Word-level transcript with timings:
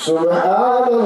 Subhanallah 0.00 0.96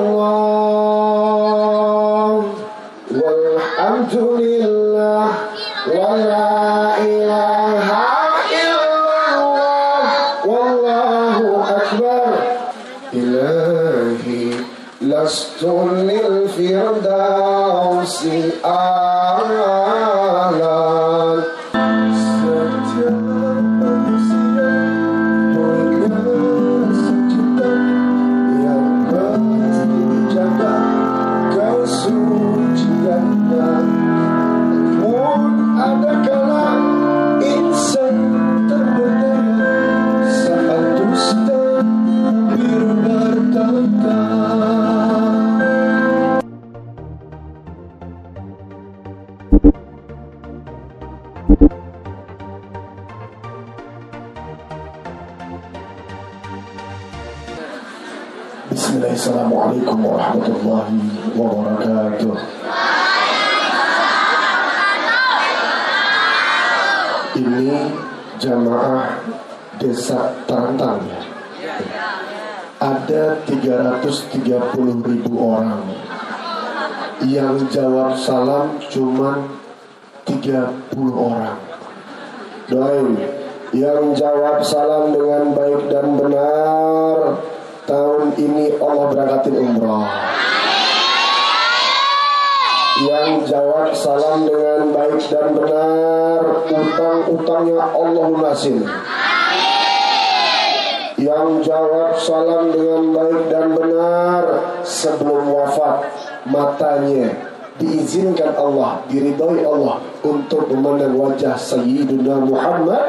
Walhamdulillah 3.10 5.26
Wa 5.90 6.14
la 6.14 6.94
ilaha 7.02 8.06
illallah 8.54 10.06
Wallahu 10.46 11.58
akbar 11.66 12.38
Ilahi 13.10 14.62
Lastu 15.02 15.74
lil 16.06 16.46
firdausi 16.54 18.62
a'lan 18.62 18.63
Ada 73.34 73.98
330 73.98 75.02
ribu 75.02 75.32
orang. 75.42 75.82
Yang 77.26 77.66
jawab 77.74 78.14
salam 78.14 78.78
cuman 78.78 79.58
30 80.22 80.54
orang. 81.10 81.58
Doain 82.70 83.18
yang 83.74 84.14
jawab 84.14 84.62
salam 84.62 85.10
dengan 85.10 85.50
baik 85.50 85.90
dan 85.90 86.14
benar 86.14 87.42
Tahun 87.90 88.32
ini 88.38 88.78
Allah 88.78 89.04
berangkatin 89.10 89.58
umroh 89.58 90.06
Yang 93.02 93.50
jawab 93.50 93.90
salam 93.92 94.46
dengan 94.46 94.94
baik 94.94 95.20
dan 95.26 95.58
benar 95.58 96.40
Utang-utangnya 96.70 97.82
Allah 97.82 98.24
lunasin 98.30 98.86
Yang 101.14 101.70
jawab 101.70 102.18
salam 102.18 102.74
dengan 102.74 103.14
baik 103.14 103.42
dan 103.46 103.66
benar 103.70 104.42
Sebelum 104.82 105.46
wafat 105.46 106.10
matanya 106.44 107.54
diizinkan 107.78 108.54
Allah, 108.54 109.02
diridhoi 109.10 109.66
Allah 109.66 109.98
untuk 110.22 110.70
memandang 110.70 111.18
wajah 111.18 111.58
Sayyidina 111.58 112.38
Muhammad 112.46 113.02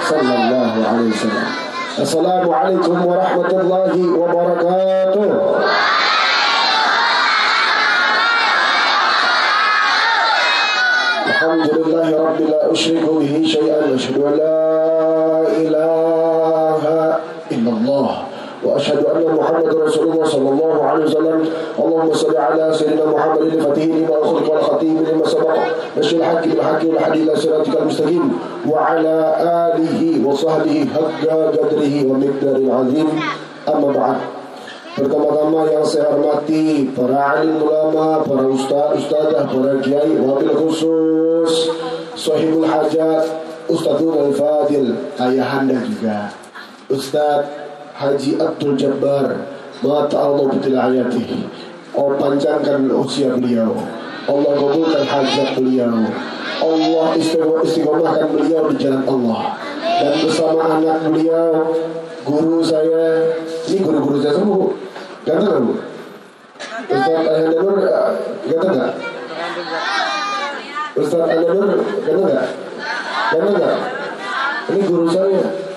sallallahu 0.00 0.78
alaihi 0.80 1.12
wasallam. 1.12 1.48
Assalamualaikum 2.00 2.96
warahmatullahi 2.96 4.00
wabarakatuh. 4.00 5.28
Alhamdulillah 11.28 12.08
Rabbil 12.08 12.54
asyhadu 12.72 13.20
an 13.20 14.32
la 14.40 14.64
ilaha 15.60 16.09
illallah 17.50 18.30
وأشهد 18.60 19.04
أن 19.08 19.24
محمد 19.24 19.72
رسول 19.72 20.12
الله 20.12 20.24
صلى 20.36 20.48
الله 20.52 20.76
عليه 20.84 21.04
وسلم. 21.04 21.40
اللهم 21.80 22.12
صل 22.12 22.36
على 22.36 22.68
سيدنا 22.76 23.08
محمد 23.08 23.40
الفتح 23.56 23.84
لما 23.88 24.16
اخلق 24.20 24.46
والختيم 24.52 24.96
لما 25.00 25.24
سبق. 25.24 25.56
نشر 25.96 26.16
الحق 26.16 26.44
بالحق 26.44 26.82
والحديد 26.84 27.22
إلى 27.28 27.36
صراطك 27.40 27.72
المستقيم. 27.80 28.24
وعلى 28.68 29.16
آله 29.72 30.00
وصحبه 30.28 30.76
حق 30.92 31.24
قدره 31.56 31.94
ومقدار 32.04 32.56
العظيم. 32.60 33.08
أما 33.64 33.88
بعد. 33.96 34.18
Pertama-tama 34.92 35.60
yang 35.72 35.86
saya 35.88 36.12
hormati 36.12 36.92
para 36.92 37.40
alim 37.40 37.64
ulama, 37.64 38.20
para 38.20 38.44
ustaz, 38.44 38.92
ustazah, 39.00 39.48
para 39.48 39.80
kiai, 39.80 40.20
wabil 40.20 40.52
khusus, 40.52 41.72
sahibul 42.12 42.68
hajat, 42.68 43.24
Ustadzul 43.70 44.18
al-fadil, 44.18 44.98
ayahanda 45.14 45.78
juga, 45.86 46.34
Ustadz 46.90 47.46
Haji 47.94 48.34
Abdul 48.42 48.74
Jabbar 48.74 49.46
Mata 49.78 50.18
Allah 50.18 50.50
betul 50.50 50.74
hayati 50.74 51.46
Allah 51.94 52.18
panjangkan 52.18 52.90
usia 52.90 53.38
beliau 53.38 53.78
Allah 54.26 54.52
kabulkan 54.58 55.06
hajat 55.06 55.54
beliau 55.54 56.10
Allah 56.60 57.06
istiqomahkan 57.14 58.28
beliau 58.34 58.66
di 58.74 58.76
jalan 58.82 59.06
Allah 59.06 59.54
Dan 59.78 60.12
bersama 60.18 60.62
anak 60.82 60.98
beliau 61.06 61.70
Guru 62.26 62.58
saya 62.58 63.38
Ini 63.70 63.78
guru-guru 63.86 64.18
saya 64.18 64.34
semua 64.34 64.74
Ganteng 65.22 65.46
gak 65.46 65.62
Bu? 65.62 65.74
Ustaz 66.90 67.22
Ayanda 67.22 67.58
Nur 67.62 67.78
Ganteng 68.50 68.74
gak? 68.74 68.92
Ustaz 70.98 71.22
Ayanda 71.22 71.52
Nur 71.54 71.70
Ganteng 72.02 72.26
gak? 72.26 72.48
Ganteng 73.30 73.56
gak? 73.62 73.78
Ini 74.74 74.80
guru 74.84 75.06
saya 75.06 75.69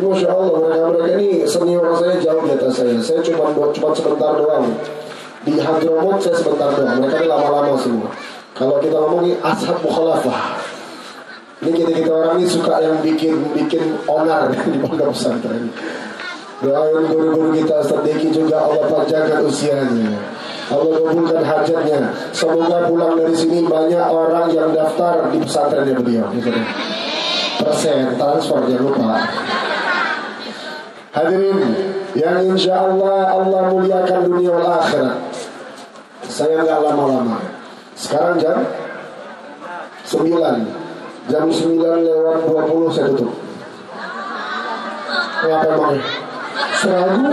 Masya 0.00 0.28
Allah 0.32 0.58
mereka-mereka 0.60 1.06
ini 1.20 1.28
senior 1.44 1.92
saya 2.00 2.16
jauh 2.20 2.42
di 2.44 2.52
atas 2.56 2.72
saya. 2.80 2.96
Saya 3.00 3.20
cuma 3.24 3.52
cuma 3.52 3.88
sebentar 3.92 4.32
doang. 4.40 4.66
Di 5.44 5.56
Hadromot 5.56 6.18
saya 6.20 6.36
sebentar 6.36 6.72
doang. 6.74 7.00
Mereka 7.00 7.24
ini 7.24 7.28
lama-lama 7.28 7.76
semua. 7.76 8.08
Kalau 8.56 8.76
kita 8.80 8.96
ngomong 8.96 9.24
ini 9.24 9.34
ashab 9.40 9.80
mukhalafah. 9.80 10.60
Ini 11.60 11.70
kita-kita 11.76 12.10
orang 12.12 12.40
ini 12.40 12.46
suka 12.48 12.74
yang 12.80 12.96
bikin 13.04 13.36
bikin 13.52 13.84
onar 14.08 14.48
di 14.72 14.78
pondok 14.80 15.12
pesantren. 15.12 15.68
Doain 16.60 17.08
guru-guru 17.08 17.56
kita 17.56 17.80
Ustaz 17.80 18.04
Deki 18.04 18.36
juga 18.36 18.60
Allah 18.64 18.84
panjangkan 18.84 19.44
usianya. 19.48 20.12
Allah 20.68 20.96
kabulkan 21.02 21.44
hajatnya. 21.44 22.00
Semoga 22.36 22.84
pulang 22.84 23.16
dari 23.16 23.32
sini 23.32 23.64
banyak 23.64 24.06
orang 24.12 24.52
yang 24.52 24.70
daftar 24.76 25.32
di 25.32 25.40
pesantrennya 25.40 25.96
beliau. 25.96 26.28
Persen 27.60 28.16
transfer 28.16 28.60
jangan 28.68 28.84
lupa 28.88 29.20
Hadirin 31.10 31.74
yang 32.14 32.38
insya 32.54 32.86
Allah 32.86 33.34
Allah 33.34 33.62
muliakan 33.74 34.30
dunia 34.30 34.54
wal 34.54 34.78
akhirat. 34.78 35.18
Saya 36.30 36.62
nggak 36.62 36.80
lama-lama. 36.86 37.42
Sekarang 37.98 38.38
jam 38.38 38.62
9 40.06 40.30
Jam 41.26 41.46
9 41.50 42.06
lewat 42.06 42.38
20 42.46 42.94
saya 42.94 43.10
tutup. 43.10 43.34
Kenapa 45.40 45.66
emangnya? 45.72 46.04
Seragu 46.76 47.28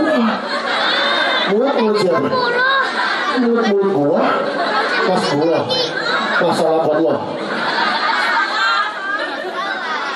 Mulut 1.48 1.74
mulut 1.80 1.96
siapa? 2.00 2.28
Mulut 3.40 3.64
mulut 3.68 3.90
gua 3.92 4.22
Mas 5.08 5.24
gua 5.32 5.60
Masalah 6.40 6.84
Allah 6.88 7.18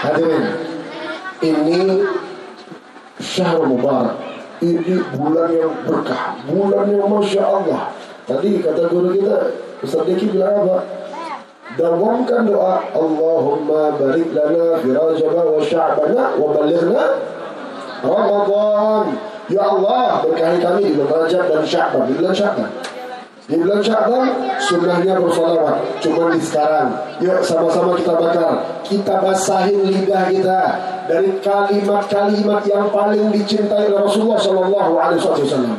Hadirin 0.05 0.44
Ini 1.44 1.81
Syahrul 3.32 3.72
Mubarak. 3.72 4.20
Ini 4.60 5.00
bulan 5.16 5.48
yang 5.56 5.72
berkah. 5.88 6.37
Bulan 6.44 6.87
yang 6.93 7.09
Masya 7.09 7.43
Allah. 7.43 7.96
Tadi 8.29 8.61
kata 8.61 8.93
guru 8.93 9.17
kita 9.17 9.56
Ustaz 9.81 10.05
Diki 10.05 10.37
bilang 10.37 10.69
apa? 10.69 10.79
Dawamkan 11.81 12.44
doa 12.44 12.84
Allahumma 12.93 13.96
barik 13.96 14.37
lana 14.37 14.76
fi 14.84 14.88
rajaba 14.93 15.43
wa 15.49 15.58
sya'bana 15.64 16.37
Wa 16.37 16.46
balighna 16.52 17.05
Ramadan. 18.05 19.05
Ya 19.49 19.62
Allah 19.64 20.23
berkahi 20.23 20.58
kami 20.61 20.81
di 20.87 20.93
bulan 21.00 21.26
Rajab 21.26 21.44
dan 21.50 21.64
Sya'ban. 21.67 22.05
Di 22.06 22.14
bulan 22.20 22.35
di 23.52 23.60
bulan 23.60 23.84
Sya'ban 23.84 24.26
sunnahnya 24.56 25.20
bersolawat 25.20 26.00
Cuma 26.00 26.32
di 26.32 26.40
sekarang 26.40 26.96
Yuk 27.20 27.44
sama-sama 27.44 27.93
kita 28.00 28.16
bakar 28.16 28.81
Kita 28.81 29.20
basahin 29.20 29.93
lidah 29.93 30.32
kita 30.32 30.60
Dari 31.04 31.37
kalimat-kalimat 31.44 32.64
yang 32.64 32.88
paling 32.88 33.28
dicintai 33.28 33.93
oleh 33.93 34.08
Rasulullah 34.08 34.40
Sallallahu 34.40 34.93
Alaihi 34.96 35.20
Wasallam 35.20 35.76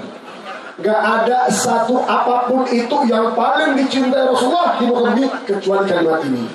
Gak 0.85 1.01
ada 1.01 1.49
satu 1.53 2.01
apa 2.05 2.49
pun 2.49 2.65
itu 2.69 2.97
yang 3.09 3.33
paling 3.37 3.77
dicintai 3.77 4.25
Rasulullah 4.25 4.73
di 4.81 4.89
muka 4.89 5.13
bumi 5.13 5.29
kecuali 5.45 5.85
kalimat 5.85 6.25
ini. 6.25 6.49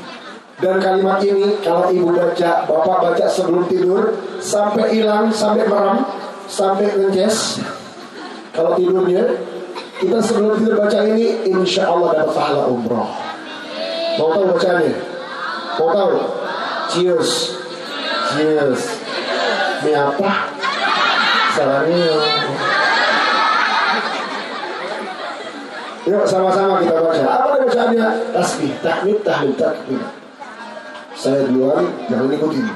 Dan 0.58 0.82
kalimat 0.82 1.22
ini 1.22 1.54
kalau 1.62 1.86
ibu 1.86 2.10
baca, 2.10 2.66
bapak 2.66 2.98
baca 2.98 3.24
sebelum 3.30 3.70
tidur 3.70 4.18
sampai 4.42 4.90
hilang, 4.90 5.30
sampai 5.30 5.70
merem, 5.70 6.02
sampai 6.50 6.98
ngejes. 6.98 7.62
Kalau 8.50 8.74
tidurnya, 8.74 9.38
kita 9.98 10.18
sebelum 10.22 10.54
tidur 10.62 10.78
baca 10.78 11.02
ini, 11.10 11.42
insya 11.50 11.90
Allah 11.90 12.22
dapat 12.22 12.30
pahala 12.34 12.70
umroh. 12.70 13.10
Mau 14.18 14.30
tahu 14.34 14.54
bacanya? 14.54 14.94
Mau 15.78 15.90
tahu? 15.90 16.14
Cheers. 16.90 17.58
Cheers. 18.30 18.82
Ini 19.82 19.92
apa? 19.94 20.30
Salamnya. 21.54 22.14
Yuk 26.08 26.24
sama-sama 26.24 26.80
kita 26.80 27.02
baca. 27.04 27.26
Apa 27.26 27.58
bacaannya? 27.66 28.08
Tasbih, 28.32 28.72
tahmid, 28.80 29.18
tahlil, 29.26 29.52
takbir. 29.58 30.02
Saya 31.18 31.42
duluan, 31.50 31.90
jangan 32.06 32.30
ikutin. 32.30 32.70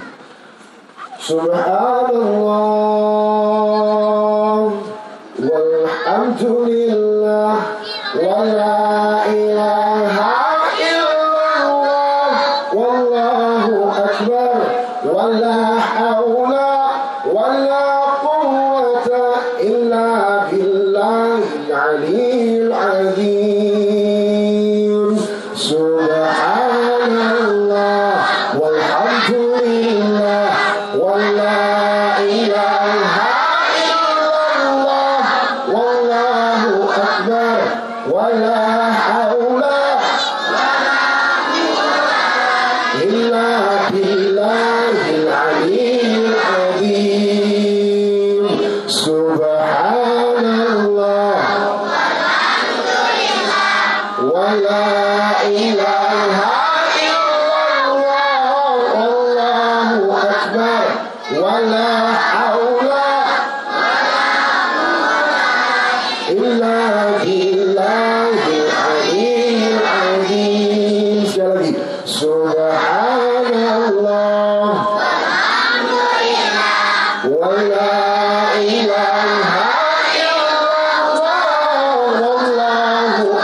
Subhanallah 1.22 2.82
walhamdulillah 6.12 7.56
wa 8.28 8.44
la 8.44 8.52
ilaha 8.52 9.11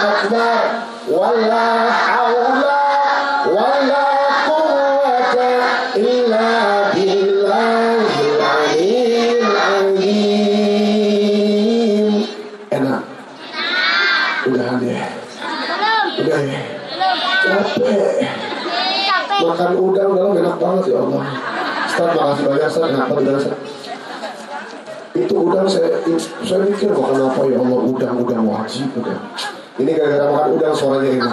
أكبر 0.07 0.59
ولا 1.11 1.91
حول 1.91 2.63
ولا 3.47 4.05
قوة 4.47 5.35
إلا 5.95 6.49
بالله 6.95 8.11
العلي 8.23 9.39
العظيم 9.39 10.63
enak 12.73 13.01
udah 14.49 14.69
deh 14.81 15.03
udah 16.23 16.39
ya 16.41 16.61
capek 17.43 18.25
makan 19.43 19.71
udang 19.77 20.11
dalam 20.17 20.33
enak 20.39 20.55
banget 20.57 20.83
ya 20.89 20.97
Allah 21.03 21.23
Ustaz 21.85 22.09
makasih 22.15 22.45
banyak 22.49 22.67
Ustaz 22.71 22.89
enak 22.89 23.07
banget 23.11 23.33
Ustaz 23.37 23.59
itu 25.13 25.35
udang 25.37 25.69
saya 25.69 25.93
saya 26.41 26.65
mikir 26.65 26.89
makan 26.89 27.29
apa 27.29 27.41
ya 27.45 27.61
Allah 27.61 27.79
udang 27.85 28.15
udang 28.25 28.43
wajib 28.49 28.89
udang 28.97 29.21
ini 29.78 29.90
gara-gara 29.94 30.26
makan 30.26 30.50
udang 30.58 30.74
suaranya 30.74 31.10
ini. 31.14 31.30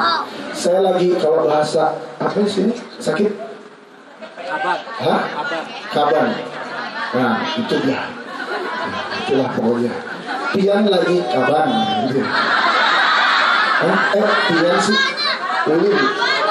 Saya 0.53 0.79
lagi 0.85 1.09
kalau 1.17 1.49
bahasa 1.49 1.97
apa 2.21 2.39
sih 2.45 2.69
sakit? 3.01 3.31
Kabar. 4.45 4.77
Hah? 5.01 5.21
Kabar. 5.33 5.65
kaban 5.91 6.29
nah 7.15 7.39
itu 7.57 7.75
dia. 7.81 8.01
Itulah 9.25 9.49
pokoknya. 9.57 9.93
Pian 10.53 10.83
lagi 10.87 11.17
kaban 11.25 11.67
gitu. 12.07 12.21
Hah? 13.75 13.99
eh 14.13 14.29
pian 14.53 14.77
sih? 14.79 14.97
Ulin 15.65 15.97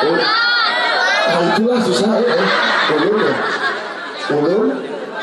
ulin 0.02 0.26
nah 1.24 1.40
itulah 1.56 1.78
susah 1.80 2.20
ya 2.20 2.34
eh. 2.36 2.48
ulun 2.92 3.16
ya 3.16 3.34
ulun 4.34 4.68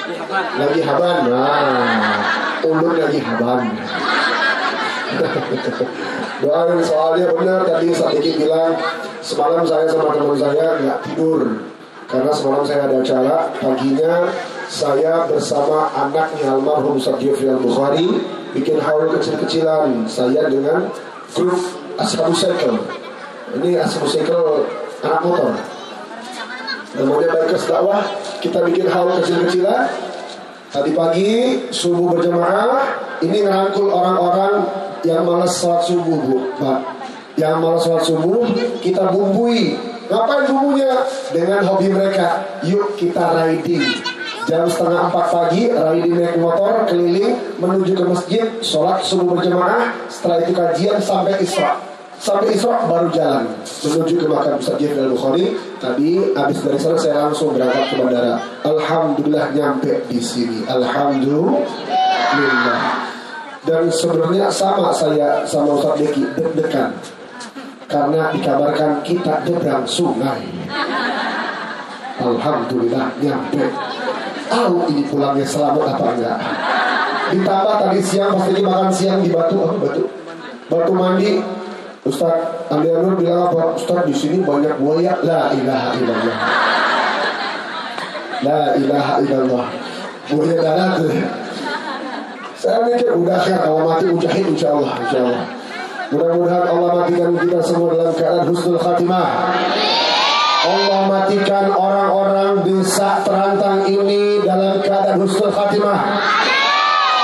Di 0.01 0.13
kabar. 0.17 0.44
lagi 0.57 0.81
haban 0.81 1.17
nah 1.29 2.17
ulun 2.65 2.95
lagi 2.97 3.19
haban 3.21 3.69
doain 6.41 6.81
soalnya 6.81 7.29
benar 7.38 7.61
tadi 7.63 7.93
sedikit 7.93 8.33
bilang 8.41 8.73
semalam 9.21 9.61
saya 9.63 9.85
sama 9.85 10.17
teman 10.17 10.35
saya 10.35 10.67
nggak 10.81 10.99
tidur. 11.05 11.41
Karena 12.11 12.31
semalam 12.35 12.63
saya 12.67 12.91
ada 12.91 12.97
acara 12.99 13.35
paginya 13.55 14.27
saya 14.67 15.23
bersama 15.31 15.88
anaknya 15.95 16.59
almarhum 16.59 16.99
Ustaz 16.99 17.15
Jeffrey 17.23 17.47
Al 17.47 17.63
Bukhari 17.63 18.19
bikin 18.51 18.83
haul 18.83 19.07
kecil-kecilan. 19.15 20.03
Saya 20.11 20.51
dengan 20.51 20.91
grup 21.31 21.55
Ashabu 21.95 22.35
Cycle. 22.35 22.83
Ini 23.55 23.79
Ashabu 23.79 24.11
Cycle 24.11 24.67
anak 25.07 25.23
motor. 25.23 25.55
Namanya 26.99 27.27
Bikers 27.31 27.63
Dakwah 27.71 28.03
kita 28.43 28.59
bikin 28.67 28.91
haul 28.91 29.15
kecil-kecilan. 29.23 29.88
Tadi 30.71 30.91
pagi 30.91 31.31
subuh 31.71 32.15
berjamaah 32.15 32.79
ini 33.23 33.43
ngerangkul 33.43 33.88
orang-orang 33.88 34.67
yang 35.03 35.25
malas 35.25 35.57
sholat 35.57 35.81
subuh 35.86 36.19
bu, 36.21 36.38
pak. 36.57 36.80
Yang 37.39 37.56
malas 37.57 37.81
sholat 37.86 38.03
subuh 38.06 38.45
kita 38.81 39.09
bumbui. 39.09 39.77
Ngapain 40.12 40.44
bumbunya? 40.51 40.92
Dengan 41.31 41.63
hobi 41.71 41.88
mereka. 41.88 42.44
Yuk 42.68 43.00
kita 43.00 43.31
riding. 43.31 43.80
Jam 44.44 44.68
setengah 44.68 45.07
empat 45.07 45.25
pagi 45.31 45.71
riding 45.71 46.19
naik 46.19 46.36
motor 46.36 46.83
keliling 46.89 47.38
menuju 47.62 47.95
ke 47.95 48.03
masjid 48.03 48.44
sholat 48.59 49.00
subuh 49.00 49.39
berjamaah. 49.39 49.95
Setelah 50.12 50.44
itu 50.44 50.51
kajian 50.51 51.00
sampai 51.00 51.39
isra. 51.39 51.79
Sampai 52.22 52.53
Isra 52.53 52.86
baru 52.86 53.10
jalan 53.10 53.50
menuju 53.65 54.22
ke 54.22 54.29
makam 54.29 54.62
Ustaz 54.62 54.77
Jeffrey 54.77 55.10
Al-Bukhari. 55.10 55.58
Tadi 55.81 56.22
habis 56.38 56.62
dari 56.62 56.77
sana 56.77 56.93
saya 56.93 57.25
langsung 57.25 57.58
berangkat 57.58 57.89
ke 57.89 57.98
bandara. 57.98 58.38
Alhamdulillah 58.62 59.50
nyampe 59.58 60.05
di 60.05 60.22
sini. 60.22 60.62
Alhamdulillah. 60.70 61.65
Dan 63.62 63.94
sebenarnya 63.94 64.50
sama 64.50 64.89
saya 64.89 65.46
sama 65.46 65.77
Ustaz 65.77 66.01
Deki 66.01 66.25
deg-degan. 66.34 66.98
Karena 67.86 68.34
dikabarkan 68.34 69.06
kita 69.06 69.46
nyebrang 69.46 69.86
sungai. 69.86 70.41
Alhamdulillah 72.18 73.13
nyampe. 73.22 73.70
Tahu 74.50 74.89
ini 74.89 75.06
pulangnya 75.06 75.46
selamat 75.46 75.94
apa 75.94 76.06
enggak? 76.18 76.39
Ditambah 77.32 77.75
tadi 77.86 78.00
siang 78.03 78.36
pas 78.36 78.46
lagi 78.50 78.63
makan 78.65 78.91
siang 78.91 79.20
di 79.24 79.30
Batu 79.32 79.56
apa 79.63 79.75
Batu? 79.77 80.03
Batu 80.68 80.91
mandi 80.91 81.39
Ustaz 82.01 82.68
Andi 82.74 82.89
Anwar 82.89 83.13
bilang 83.13 83.53
apa? 83.53 83.77
Ustaz 83.77 84.10
di 84.10 84.15
sini 84.18 84.41
banyak 84.41 84.74
buaya. 84.82 85.22
La 85.22 85.53
ilaha 85.53 85.89
illallah. 86.01 86.38
La 88.41 88.62
ilaha 88.74 89.13
illallah. 89.22 89.68
Buaya 90.34 90.58
darat. 90.58 91.40
Saya 92.62 92.86
mikir 92.86 93.18
udah 93.18 93.41
kan 93.41 93.58
kalau 93.65 93.89
mati 93.89 94.06
ujahid 94.06 94.53
insya 94.53 94.77
Allah, 94.77 94.94
insya 95.01 95.18
Allah. 95.25 95.44
Mudah-mudahan 96.13 96.65
Allah 96.70 96.89
matikan 96.94 97.34
kita 97.41 97.60
semua 97.65 97.89
dalam 97.98 98.13
keadaan 98.13 98.46
husnul 98.53 98.77
khatimah. 98.77 99.30
Allah 100.62 101.00
matikan 101.10 101.74
orang-orang 101.74 102.62
desa 102.62 103.25
terantang 103.25 103.89
ini 103.89 104.46
dalam 104.46 104.77
keadaan 104.77 105.25
husnul 105.25 105.50
khatimah. 105.50 106.22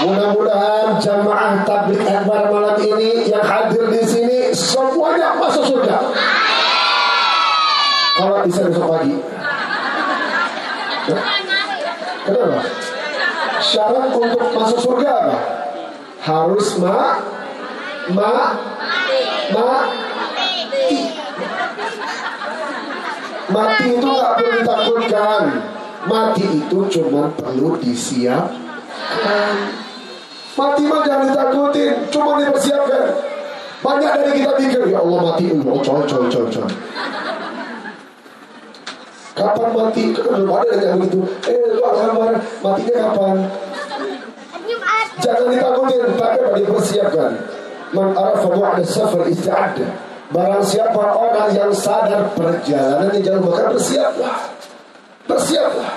Mudah-mudahan 0.10 0.98
jamaah 1.06 1.62
tablik 1.70 2.02
akbar 2.02 2.50
malam 2.50 2.82
ini 2.82 3.30
yang 3.30 3.46
hadir 3.46 3.94
di 3.94 4.02
sini 4.10 4.40
semuanya 4.58 5.38
masuk 5.38 5.70
surga. 5.70 6.02
Kalau 8.18 8.42
bisa 8.42 8.62
besok 8.66 8.90
pagi. 8.90 9.14
Kenapa? 12.26 12.97
Syarat 13.58 14.14
untuk 14.14 14.50
masuk 14.54 14.80
surga? 14.82 15.18
Harus 16.22 16.78
ma 16.78 17.22
ma 18.14 18.34
ma 19.54 19.70
Mati 23.48 23.96
itu 23.96 24.04
nggak 24.04 24.32
perlu 24.36 24.52
ditakutkan. 24.60 25.44
Mati 26.04 26.44
itu 26.44 26.80
cuma 26.92 27.32
perlu 27.32 27.80
disiapkan. 27.80 29.56
Mati 30.58 30.84
mah 30.84 31.02
jangan 31.08 31.32
ditakutin, 31.32 31.94
cuma 32.12 32.44
dipersiapkan. 32.44 33.08
Banyak 33.80 34.12
dari 34.20 34.32
kita 34.44 34.52
pikir, 34.60 34.82
ya 34.92 35.00
Allah 35.00 35.20
mati, 35.32 35.48
oh 35.54 35.80
coy 35.80 36.04
coy 36.04 36.28
coy 36.28 36.46
coy. 36.52 36.68
Kapan 39.38 39.70
mati? 39.78 40.04
Belum 40.18 40.50
ada 40.50 40.74
yang 40.82 40.98
begitu. 40.98 41.22
Eh, 41.46 41.78
lu 41.78 41.86
marah 41.86 42.42
matinya 42.66 42.94
kapan? 43.14 43.38
Jangan 45.22 45.50
ditakutin, 45.54 46.02
tapi 46.18 46.62
dipersiapkan. 46.66 47.32
Man 47.94 48.18
arafa 48.18 48.50
bu'da 48.50 48.84
safar 48.84 49.30
isti'adda. 49.30 49.88
Barang 50.28 50.66
siapa 50.66 51.00
orang 51.00 51.56
yang 51.56 51.72
sadar 51.72 52.28
perjalanan 52.36 53.16
yang 53.16 53.24
jauh 53.24 53.42
maka 53.48 53.72
bersiaplah. 53.72 54.38
Bersiaplah. 55.24 55.94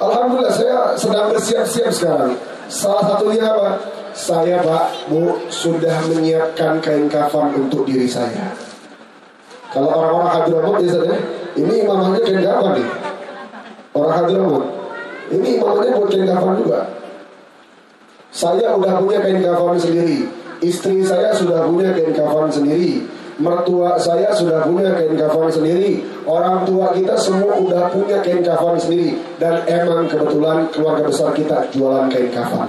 Alhamdulillah 0.00 0.54
saya 0.56 0.78
sedang 0.96 1.28
bersiap-siap 1.34 1.90
sekarang. 1.92 2.32
Salah 2.72 3.04
satunya 3.12 3.44
apa? 3.44 3.76
Saya 4.16 4.64
Pak, 4.64 5.12
Bu, 5.12 5.36
sudah 5.52 6.00
menyiapkan 6.08 6.80
kain 6.80 7.12
kafan 7.12 7.52
untuk 7.52 7.84
diri 7.84 8.08
saya. 8.08 8.48
Kalau 9.68 9.92
orang-orang 9.92 10.30
Hadramut 10.32 10.80
ya 10.80 10.96
ini 11.56 11.74
imamnya 11.82 12.20
kain 12.22 12.40
kafan 12.44 12.72
nih. 12.76 12.88
Orang 13.96 14.12
Hadramut. 14.12 14.64
Ini 15.32 15.48
imamnya 15.58 15.90
buat 15.96 16.08
kain 16.12 16.28
kafan 16.28 16.54
juga. 16.60 16.80
Saya 18.30 18.76
udah 18.76 19.00
punya 19.00 19.18
kain 19.24 19.40
kafan 19.40 19.76
sendiri. 19.80 20.28
Istri 20.60 21.04
saya 21.04 21.32
sudah 21.36 21.68
punya 21.68 21.92
kain 21.96 22.12
kafan 22.16 22.48
sendiri 22.52 23.04
mertua 23.36 24.00
saya 24.00 24.32
sudah 24.32 24.64
punya 24.64 24.96
kain 24.96 25.12
kafan 25.12 25.52
sendiri 25.52 26.00
orang 26.24 26.64
tua 26.64 26.96
kita 26.96 27.12
semua 27.20 27.52
udah 27.60 27.92
punya 27.92 28.24
kain 28.24 28.40
kafan 28.40 28.80
sendiri 28.80 29.12
dan 29.36 29.60
emang 29.68 30.08
kebetulan 30.08 30.64
keluarga 30.72 31.04
besar 31.04 31.36
kita 31.36 31.68
jualan 31.68 32.08
kain 32.08 32.32
kafan 32.32 32.64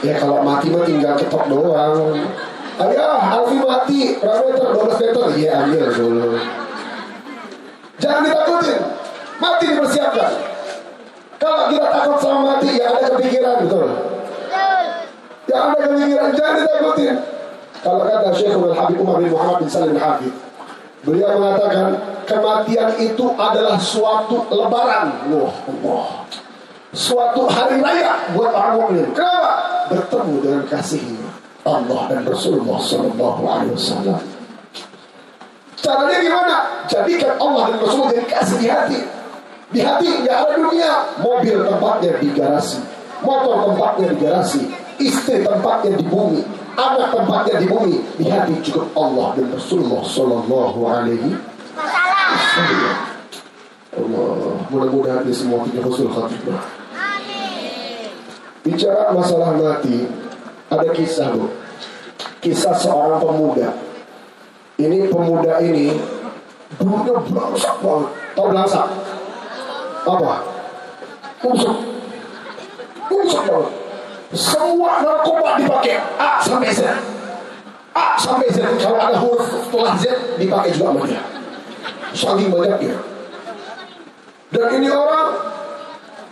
ya 0.00 0.16
kalau 0.16 0.40
mati 0.40 0.72
mah 0.72 0.84
tinggal 0.88 1.12
ketok 1.20 1.44
doang 1.52 2.16
ayah 2.88 3.36
Alfi 3.36 3.56
mati 3.60 4.16
berapa 4.16 4.42
meter 4.48 4.68
12 4.80 4.96
meter 4.96 5.24
iya 5.36 5.52
ambil 5.68 5.84
dulu 5.92 6.32
jangan 8.04 8.20
ditakutin 8.28 8.80
mati 9.40 9.64
dipersiapkan 9.72 10.32
kalau 11.40 11.72
kita 11.72 11.86
takut 11.88 12.18
sama 12.20 12.40
mati 12.52 12.76
ya 12.76 12.92
ada 12.92 13.08
kepikiran 13.16 13.64
betul 13.64 13.88
ya 15.48 15.56
ada 15.72 15.76
kepikiran 15.80 16.28
jangan 16.36 16.54
ditakutin 16.60 17.16
kalau 17.84 18.00
kata 18.08 18.32
Syekhul 18.32 18.72
Habib 18.72 18.96
Umar 19.04 19.20
bin 19.20 19.28
Muhammad 19.28 19.60
bin 19.60 19.68
Salim 19.68 20.00
Hafid, 20.00 20.32
beliau 21.04 21.36
mengatakan 21.36 22.00
kematian 22.24 22.96
itu 22.96 23.28
adalah 23.36 23.76
suatu 23.76 24.40
lebaran. 24.48 25.28
Wah, 25.28 25.52
Allah. 25.68 26.24
Suatu 26.96 27.44
hari 27.44 27.84
raya 27.84 28.32
buat 28.32 28.56
orang 28.56 28.74
mukmin. 28.80 29.04
Kenapa? 29.12 29.52
Bertemu 29.92 30.34
dengan 30.40 30.62
kasihnya 30.64 31.28
Allah 31.68 32.08
dan 32.08 32.24
Rasulullah 32.24 32.80
Sallallahu 32.80 33.42
Alaihi 33.44 33.76
Wasallam. 33.76 34.33
Caranya 35.84 36.16
gimana? 36.16 36.56
Jadikan 36.88 37.36
Allah 37.36 37.76
dan 37.76 37.78
Rasulullah 37.84 38.16
jadi 38.16 38.26
kasih 38.32 38.56
di 38.56 38.68
hati. 38.72 38.98
Di 39.68 39.80
hati 39.84 40.08
nggak 40.24 40.36
ada 40.40 40.52
dunia. 40.56 40.92
Mobil 41.20 41.56
tempatnya 41.60 42.12
di 42.24 42.28
garasi, 42.32 42.80
motor 43.20 43.68
tempatnya 43.68 44.06
di 44.08 44.16
garasi, 44.16 44.60
istri 44.96 45.44
tempatnya 45.44 46.00
di 46.00 46.04
bumi, 46.08 46.40
anak 46.80 47.12
tempatnya 47.12 47.60
di 47.60 47.66
bumi 47.68 48.00
di 48.16 48.24
hati 48.32 48.54
cukup 48.64 48.88
Allah 48.96 49.36
dan 49.36 49.52
Rasulullah 49.52 50.00
Sallallahu 50.08 50.78
Alaihi 50.88 51.36
Wasallam. 51.76 52.96
Allah, 53.94 54.58
mudah-mudahan 54.72 55.22
di 55.28 55.34
semua 55.36 55.62
punya 55.62 55.84
Rasul 55.84 56.08
khatimah. 56.10 56.64
Bicara 58.64 59.12
masalah 59.12 59.52
mati, 59.60 60.08
ada 60.72 60.88
kisah 60.96 61.28
bu. 61.36 61.46
Kisah 62.40 62.72
seorang 62.72 63.20
pemuda. 63.20 63.93
Ini 64.74 65.06
pemuda 65.06 65.62
ini 65.62 65.94
dulunya 66.78 67.14
belangsak 67.14 67.74
banget. 67.78 68.10
Tahu 68.34 68.46
belangsak? 68.50 68.86
Apa? 70.04 70.34
Busuk. 71.42 71.76
Busuk 73.06 73.42
banget 73.46 73.84
semua 74.34 74.98
narkoba 74.98 75.62
dipakai 75.62 76.02
A 76.18 76.42
sampai 76.42 76.74
Z. 76.74 76.82
A 77.94 78.18
sampai 78.18 78.50
Z. 78.50 78.66
Kalau 78.82 78.98
ada 78.98 79.18
huruf 79.22 79.46
setelah 79.46 79.94
Z 79.94 80.04
dipakai 80.42 80.74
juga 80.74 81.06
dia. 81.06 81.22
Saking 82.14 82.50
banyaknya. 82.50 82.98
Dan 84.54 84.66
ini 84.78 84.88
orang 84.90 85.54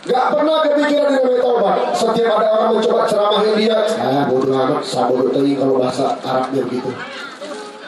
Gak 0.03 0.35
pernah 0.35 0.67
kepikiran 0.67 1.15
di 1.15 1.23
namanya 1.23 1.39
taubat 1.47 1.79
Setiap 1.95 2.35
ada 2.35 2.49
orang 2.59 2.71
mencoba 2.75 3.07
ceramahin 3.07 3.55
dia 3.55 3.87
Ah 4.03 4.27
bodoh 4.27 4.51
amat, 4.51 4.83
sabodoh 4.83 5.31
kalau 5.31 5.79
bahasa 5.79 6.19
Arabnya 6.27 6.67
begitu 6.67 6.91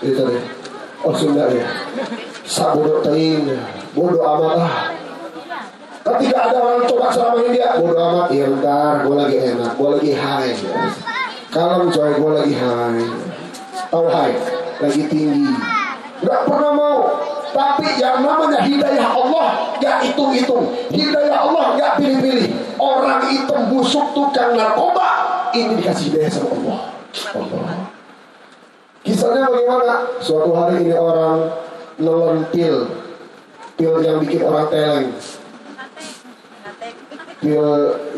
Itu 0.05 0.23
deh 0.29 0.45
Oh 1.05 1.17
Sunda 1.17 1.49
ya 1.49 1.65
Sabodoh 2.45 3.01
tadi 3.01 3.41
Bodoh 3.97 4.21
amat 4.21 4.55
lah 4.61 4.75
Ketika 6.05 6.37
ada 6.37 6.61
orang 6.61 6.85
coba 6.85 7.09
selamain 7.09 7.49
dia, 7.49 7.81
bodo 7.81 7.97
amat, 7.97 8.29
ya 8.29 8.45
ntar 8.61 9.09
gue 9.09 9.17
lagi 9.17 9.37
enak, 9.41 9.73
gue 9.73 9.89
lagi 9.89 10.13
high. 10.13 10.53
Kalau 11.49 11.89
coy, 11.89 12.13
gue 12.21 12.31
lagi 12.37 12.55
high. 12.61 13.09
Tahu 13.89 14.07
high, 14.13 14.37
lagi 14.85 15.03
tinggi. 15.09 15.49
Gak 16.21 16.41
pernah 16.45 16.77
mau. 16.77 17.01
Tapi 17.57 17.97
yang 17.97 18.21
namanya 18.21 18.61
hidayah 18.69 19.09
Allah 19.17 19.73
gak 19.81 20.05
hitung-hitung. 20.05 20.77
Hidayah 20.93 21.39
Allah 21.41 21.73
gak 21.81 21.97
pilih-pilih. 21.97 22.53
Orang 22.77 23.25
hitam 23.33 23.73
busuk 23.73 24.13
tukang 24.13 24.61
narkoba 24.61 25.09
ini 25.57 25.81
dikasih 25.81 26.13
hidayah 26.13 26.29
sama 26.29 26.53
Allah. 26.53 26.79
Allah. 27.33 27.94
Kisahnya 29.05 29.53
bagaimana? 29.53 29.97
Suatu 30.25 30.51
hari 30.57 30.89
ini 30.89 30.97
orang 30.97 31.53
nelen 32.01 32.49
pil. 32.49 32.89
Pil 33.77 33.95
yang 34.01 34.25
bikin 34.25 34.43
orang 34.49 34.67
teleng 34.73 35.13
pil 37.45 37.69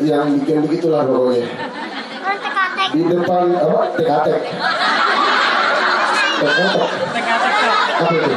yang 0.06 0.38
bikin 0.38 0.62
begitulah 0.62 1.02
pokoknya. 1.02 1.50
Di 2.94 3.02
depan 3.02 3.44
apa? 3.58 3.80
Tekatek. 3.98 4.42
Tekatek. 6.38 6.90
Apa 7.96 8.12
itu? 8.14 8.34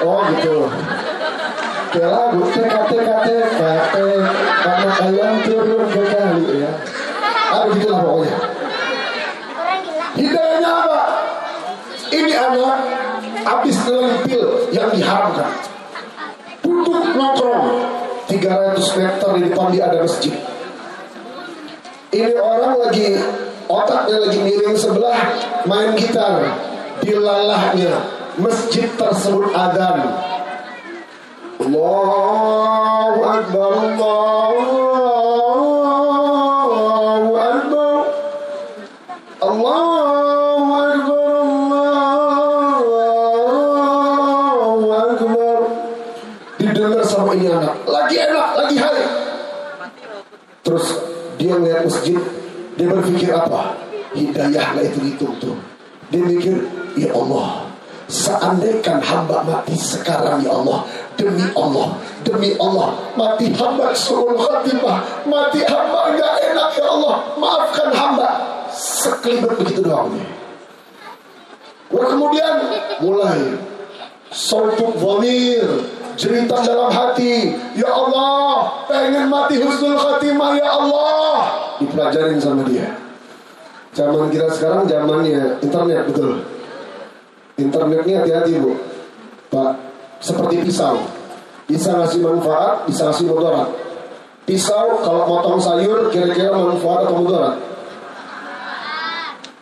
Oh 0.00 0.20
gitu. 0.32 0.56
Kayak 1.92 2.08
lagu 2.08 2.40
tekatek 2.48 3.00
tekatek 3.04 3.44
tekatek 3.52 4.24
karena 4.64 4.90
ayam 5.04 5.34
turun 5.44 5.84
ke 5.92 6.02
kali 6.08 6.44
ya. 6.64 6.72
Ah 7.52 7.68
begitulah 7.68 8.00
pokoknya 8.00 8.51
hidayahnya 10.18 10.70
apa 10.70 11.00
ini 12.12 12.32
anak 12.36 12.76
habis 13.42 13.76
pil 14.28 14.68
yang 14.70 14.88
diharamkan 14.92 15.50
duduk 16.62 17.16
nongkrong 17.16 17.68
300 18.32 18.98
meter 18.98 19.28
di 19.36 19.40
depan 19.50 19.66
dia 19.68 19.92
ada 19.92 20.00
masjid. 20.00 20.32
Ini 22.12 22.36
orang 22.36 22.76
lagi 22.80 23.16
otaknya 23.68 24.16
lagi 24.28 24.38
miring 24.40 24.76
sebelah 24.76 25.20
main 25.64 25.96
gitar 25.96 26.44
di 27.00 27.12
lalahnya 27.16 28.04
masjid 28.36 28.88
tersebut 28.96 29.52
adan. 29.52 30.12
Allahu 31.62 33.20
Akbar 33.22 33.70
Allahu 33.80 34.41
masjid, 51.84 52.18
dia 52.78 52.86
berpikir 52.88 53.30
apa? 53.34 53.76
Hidayah 54.12 54.76
lah 54.76 54.84
itu 54.84 55.00
itu 55.08 55.26
tuh. 55.40 55.56
Dia 56.12 56.20
mikir, 56.20 56.56
ya 57.00 57.12
Allah, 57.16 57.64
seandainya 58.10 59.00
hamba 59.00 59.40
mati 59.42 59.72
sekarang 59.76 60.44
ya 60.44 60.52
Allah, 60.52 60.84
demi 61.16 61.48
Allah, 61.56 61.96
demi 62.20 62.52
Allah, 62.60 62.92
mati 63.16 63.48
hamba 63.56 63.96
suruh 63.96 64.36
khatimah, 64.36 65.24
mati 65.24 65.64
hamba 65.64 66.12
enggak 66.12 66.32
enak 66.52 66.70
ya 66.76 66.86
Allah, 66.86 67.14
maafkan 67.40 67.90
hamba. 67.96 68.28
Sekelibat 68.72 69.56
begitu 69.60 69.84
doang 69.84 70.12
nih. 70.16 70.28
kemudian 71.92 72.56
mulai 73.04 73.60
Sautuk 74.32 74.96
Vomir 74.96 75.60
cerita 76.16 76.56
dalam 76.64 76.88
hati 76.88 77.52
Ya 77.76 77.92
Allah 77.92 78.80
pengen 78.88 79.28
mati 79.28 79.60
husnul 79.60 80.00
khatimah 80.00 80.56
Ya 80.56 80.72
Allah 80.72 81.36
dipelajarin 81.84 82.38
sama 82.38 82.62
dia 82.66 82.94
zaman 83.92 84.30
kita 84.30 84.46
sekarang 84.54 84.86
zamannya 84.86 85.58
internet 85.60 86.02
betul 86.08 86.40
internetnya 87.58 88.24
hati-hati 88.24 88.54
bu 88.62 88.72
Pak 89.52 89.72
seperti 90.22 90.64
pisau 90.64 91.02
bisa 91.68 91.92
ngasih 91.98 92.20
manfaat 92.24 92.88
bisa 92.88 93.10
ngasih 93.10 93.26
mudarat 93.28 93.68
Pisau 94.42 94.98
kalau 95.06 95.22
motong 95.30 95.62
sayur 95.62 96.10
kira-kira 96.10 96.50
manfaat 96.50 97.06
atau 97.06 97.22
mudarat? 97.22 97.56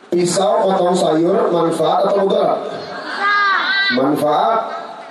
Pisau 0.09 0.65
potong 0.65 0.97
sayur 0.97 1.53
manfaat 1.53 2.09
atau 2.09 2.25
mudarat? 2.25 2.59
Manfaat. 3.93 4.61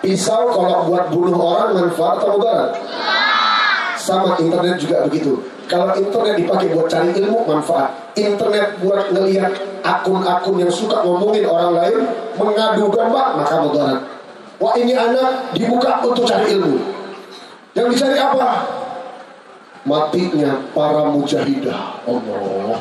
Pisau 0.02 0.50
kalau 0.50 0.90
buat 0.90 1.14
bunuh 1.14 1.38
orang 1.38 1.78
manfaat 1.78 2.18
atau 2.18 2.42
mudarat? 2.42 2.70
Sama 4.02 4.42
internet 4.42 4.82
juga 4.82 5.06
begitu. 5.06 5.38
Kalau 5.70 5.94
internet 5.94 6.34
dipakai 6.42 6.74
buat 6.74 6.90
cari 6.90 7.14
ilmu 7.14 7.46
manfaat. 7.46 7.94
Internet 8.18 8.82
buat 8.82 9.14
ngelihat 9.14 9.54
akun-akun 9.86 10.58
yang 10.58 10.74
suka 10.74 11.06
ngomongin 11.06 11.46
orang 11.46 11.78
lain 11.78 12.02
mengadu 12.42 12.90
domba 12.90 13.38
maka 13.38 13.62
mudarat. 13.62 14.02
Wah 14.58 14.74
ini 14.76 14.98
anak 14.98 15.54
dibuka 15.54 16.02
untuk 16.02 16.26
cari 16.26 16.58
ilmu. 16.58 16.82
Yang 17.78 17.88
dicari 17.96 18.18
apa? 18.18 18.66
matinya 19.88 20.60
para 20.76 21.08
mujahidah 21.08 22.04
Allah 22.04 22.78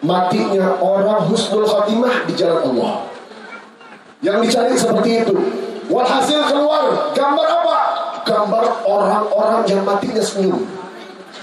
matinya 0.00 0.78
orang 0.78 1.26
husnul 1.26 1.66
khatimah 1.66 2.24
di 2.30 2.32
jalan 2.38 2.62
Allah 2.72 3.04
yang 4.22 4.38
dicari 4.38 4.78
seperti 4.78 5.26
itu 5.26 5.34
walhasil 5.90 6.46
keluar 6.46 7.10
gambar 7.10 7.46
apa 7.50 7.78
gambar 8.22 8.64
orang-orang 8.86 9.62
yang 9.66 9.82
matinya 9.82 10.22
senyum 10.22 10.62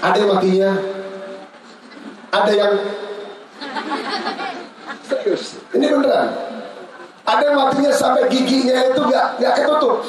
ada 0.00 0.16
yang 0.16 0.30
matinya 0.34 0.70
ada 2.34 2.52
yang 2.54 2.72
serius 5.06 5.60
ini 5.76 5.86
beneran 5.90 6.30
ada 7.24 7.42
yang 7.42 7.56
matinya 7.56 7.92
sampai 7.94 8.26
giginya 8.32 8.90
itu 8.90 9.00
gak, 9.10 9.26
gak 9.38 9.52
ketutup 9.60 10.02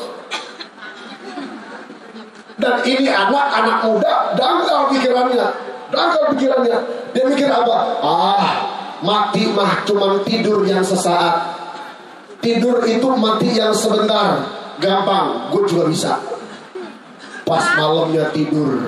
dan 2.56 2.80
ini 2.88 3.12
anak-anak 3.12 3.84
muda 3.84 4.32
dangkal 4.40 4.88
pikirannya. 4.92 5.48
Dangkal 5.92 6.24
pikirannya. 6.36 6.78
Dia 7.12 7.24
mikir 7.28 7.52
apa? 7.52 8.00
Ah, 8.00 8.48
mati 9.04 9.52
mah 9.52 9.84
cuma 9.84 10.24
tidur 10.24 10.64
yang 10.64 10.84
sesaat. 10.84 11.52
Tidur 12.40 12.80
itu 12.88 13.08
mati 13.20 13.60
yang 13.60 13.76
sebentar. 13.76 14.40
Gampang, 14.80 15.52
gue 15.52 15.64
juga 15.68 15.84
bisa. 15.92 16.12
Pas 17.44 17.64
malamnya 17.76 18.32
tidur. 18.32 18.82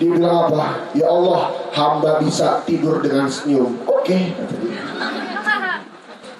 Dia 0.00 0.08
bilang 0.16 0.48
apa? 0.48 0.88
Ya 0.96 1.12
Allah, 1.12 1.52
hamba 1.76 2.24
bisa 2.24 2.64
tidur 2.64 3.04
dengan 3.04 3.28
senyum. 3.28 3.84
Oke, 3.84 4.32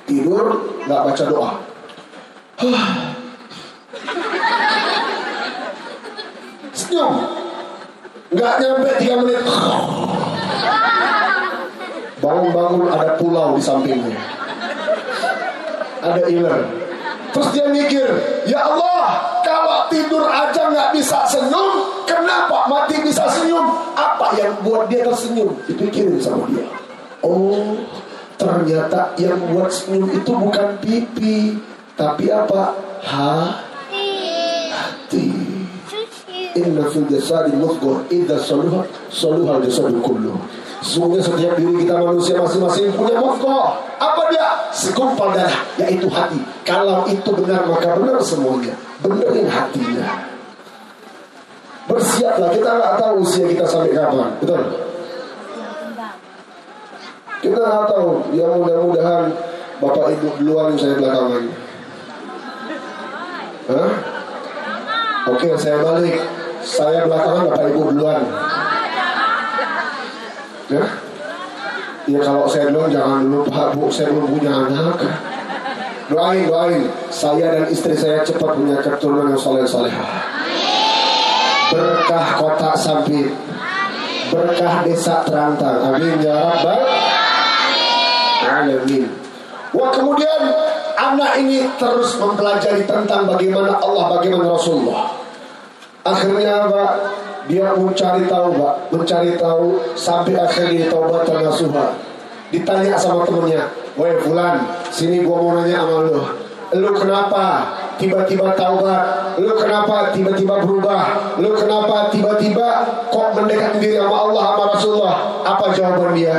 Tidur, 0.09 0.47
nggak 0.89 1.03
baca 1.07 1.25
doa. 1.29 1.53
senyum 6.91 7.13
nggak 8.31 8.55
nyampe 8.63 8.91
tiga 8.99 9.15
menit 9.23 9.43
bangun-bangun 12.21 12.87
ada 12.91 13.15
pulau 13.17 13.55
di 13.55 13.63
sampingnya 13.63 14.19
ada 16.03 16.23
iler 16.27 16.67
terus 17.31 17.49
dia 17.55 17.67
mikir 17.71 18.07
ya 18.51 18.67
Allah 18.67 19.39
kalau 19.47 19.87
tidur 19.87 20.27
aja 20.27 20.67
nggak 20.67 20.91
bisa 20.95 21.27
senyum 21.31 21.90
kenapa 22.07 22.69
mati 22.69 22.97
bisa 23.03 23.27
senyum 23.29 23.67
apa 23.97 24.37
yang 24.39 24.53
buat 24.63 24.87
dia 24.89 25.05
tersenyum 25.05 25.57
dipikirin 25.67 26.21
sama 26.21 26.47
dia 26.53 26.67
oh 27.25 27.77
ternyata 28.41 29.13
yang 29.21 29.41
buat 29.53 29.69
senyum 29.73 30.09
itu 30.13 30.33
bukan 30.33 30.79
pipi 30.81 31.59
tapi 31.97 32.33
apa 32.33 32.73
hati 33.05 33.81
Inna 36.51 36.83
fil 36.91 37.07
jasadi 37.07 37.55
mudghah 37.55 38.03
idza 38.11 38.35
saluha 38.43 38.83
saluha 39.07 39.63
jasadu 39.63 40.03
kullu. 40.03 40.35
Sesungguhnya 40.83 41.23
setiap 41.23 41.55
diri 41.55 41.87
kita 41.87 41.95
manusia 41.95 42.35
masing-masing 42.43 42.91
punya 42.91 43.23
mudghah. 43.23 43.79
Apa 44.03 44.23
dia? 44.35 44.49
Segumpal 44.75 45.31
darah, 45.31 45.63
yaitu 45.79 46.11
hati. 46.11 46.43
Kalau 46.67 47.07
itu 47.07 47.31
benar 47.39 47.71
maka 47.71 47.95
benar 47.95 48.19
semuanya. 48.19 48.75
Benerin 48.99 49.47
hatinya. 49.47 50.30
Bersiaplah, 51.91 52.55
kita 52.55 52.71
nggak 52.71 52.95
tahu 53.03 53.15
usia 53.27 53.45
kita 53.51 53.67
sampai 53.67 53.91
kapan, 53.91 54.31
betul? 54.39 54.63
Kita 57.43 57.59
nggak 57.59 57.87
tahu. 57.91 58.11
Ya 58.31 58.47
mudah-mudahan 58.47 59.35
Bapak 59.83 60.07
Ibu 60.15 60.29
duluan 60.39 60.79
saya 60.79 60.95
belakangan. 61.03 61.45
Hah? 63.75 63.91
Oke, 65.35 65.49
saya 65.59 65.83
balik. 65.83 66.21
Saya 66.63 67.11
belakangan 67.11 67.43
Bapak 67.51 67.67
Ibu 67.75 67.81
duluan. 67.91 68.23
Ya? 70.71 70.85
Ya 72.07 72.21
kalau 72.23 72.47
saya 72.47 72.71
duluan 72.71 72.95
jangan 72.95 73.27
dulu 73.27 73.43
Pak 73.51 73.75
Bu, 73.75 73.91
saya 73.91 74.15
belum 74.15 74.31
punya 74.31 74.53
anak. 74.55 74.97
Doain, 76.07 76.47
doain. 76.47 76.83
Saya 77.11 77.47
dan 77.51 77.67
istri 77.67 77.99
saya 77.99 78.23
cepat 78.23 78.55
punya 78.55 78.79
keturunan 78.79 79.35
yang 79.35 79.41
soleh 79.41 79.67
solehah. 79.67 80.30
Berkah 81.71 82.27
kota 82.37 82.71
Sampit. 82.75 83.31
Berkah 84.31 84.83
desa 84.83 85.23
Terantang. 85.23 85.95
Amin 85.95 86.19
ya 86.19 86.35
Rabbal 86.35 86.83
Alamin. 88.47 89.07
Wah 89.71 89.91
kemudian 89.95 90.41
anak 90.99 91.39
ini 91.39 91.63
terus 91.79 92.19
mempelajari 92.19 92.83
tentang 92.83 93.31
bagaimana 93.31 93.79
Allah, 93.79 94.19
bagaimana 94.19 94.51
Rasulullah. 94.51 95.15
Akhirnya 96.03 96.67
apa? 96.67 96.85
Dia 97.49 97.73
mencari 97.75 98.31
tahu 98.31 98.63
Pak 98.63 98.95
Mencari 98.95 99.35
tahu 99.35 99.81
Sampai 99.99 100.39
akhirnya 100.39 100.87
taubat 100.87 101.27
nasuha 101.27 101.99
Ditanya 102.55 102.95
sama 102.95 103.27
temennya 103.27 103.67
Woi 103.99 104.15
Fulan 104.23 104.61
Sini 104.95 105.27
gua 105.27 105.41
mau 105.43 105.53
nanya 105.59 105.83
sama 105.83 106.07
lu 106.07 106.23
Lu 106.77 106.91
kenapa 106.95 107.67
tiba-tiba 107.99 108.55
taubat? 108.55 109.37
Lu 109.43 109.55
kenapa 109.59 110.15
tiba-tiba 110.15 110.63
berubah? 110.63 111.35
Lu 111.43 111.51
kenapa 111.59 112.11
tiba-tiba 112.15 112.69
Kok 113.11 113.29
mendekat 113.35 113.83
diri 113.83 113.99
sama 113.99 114.17
Allah 114.31 114.45
sama 114.55 114.65
Rasulullah? 114.75 115.17
Apa 115.43 115.75
jawaban 115.75 116.15
dia? 116.15 116.39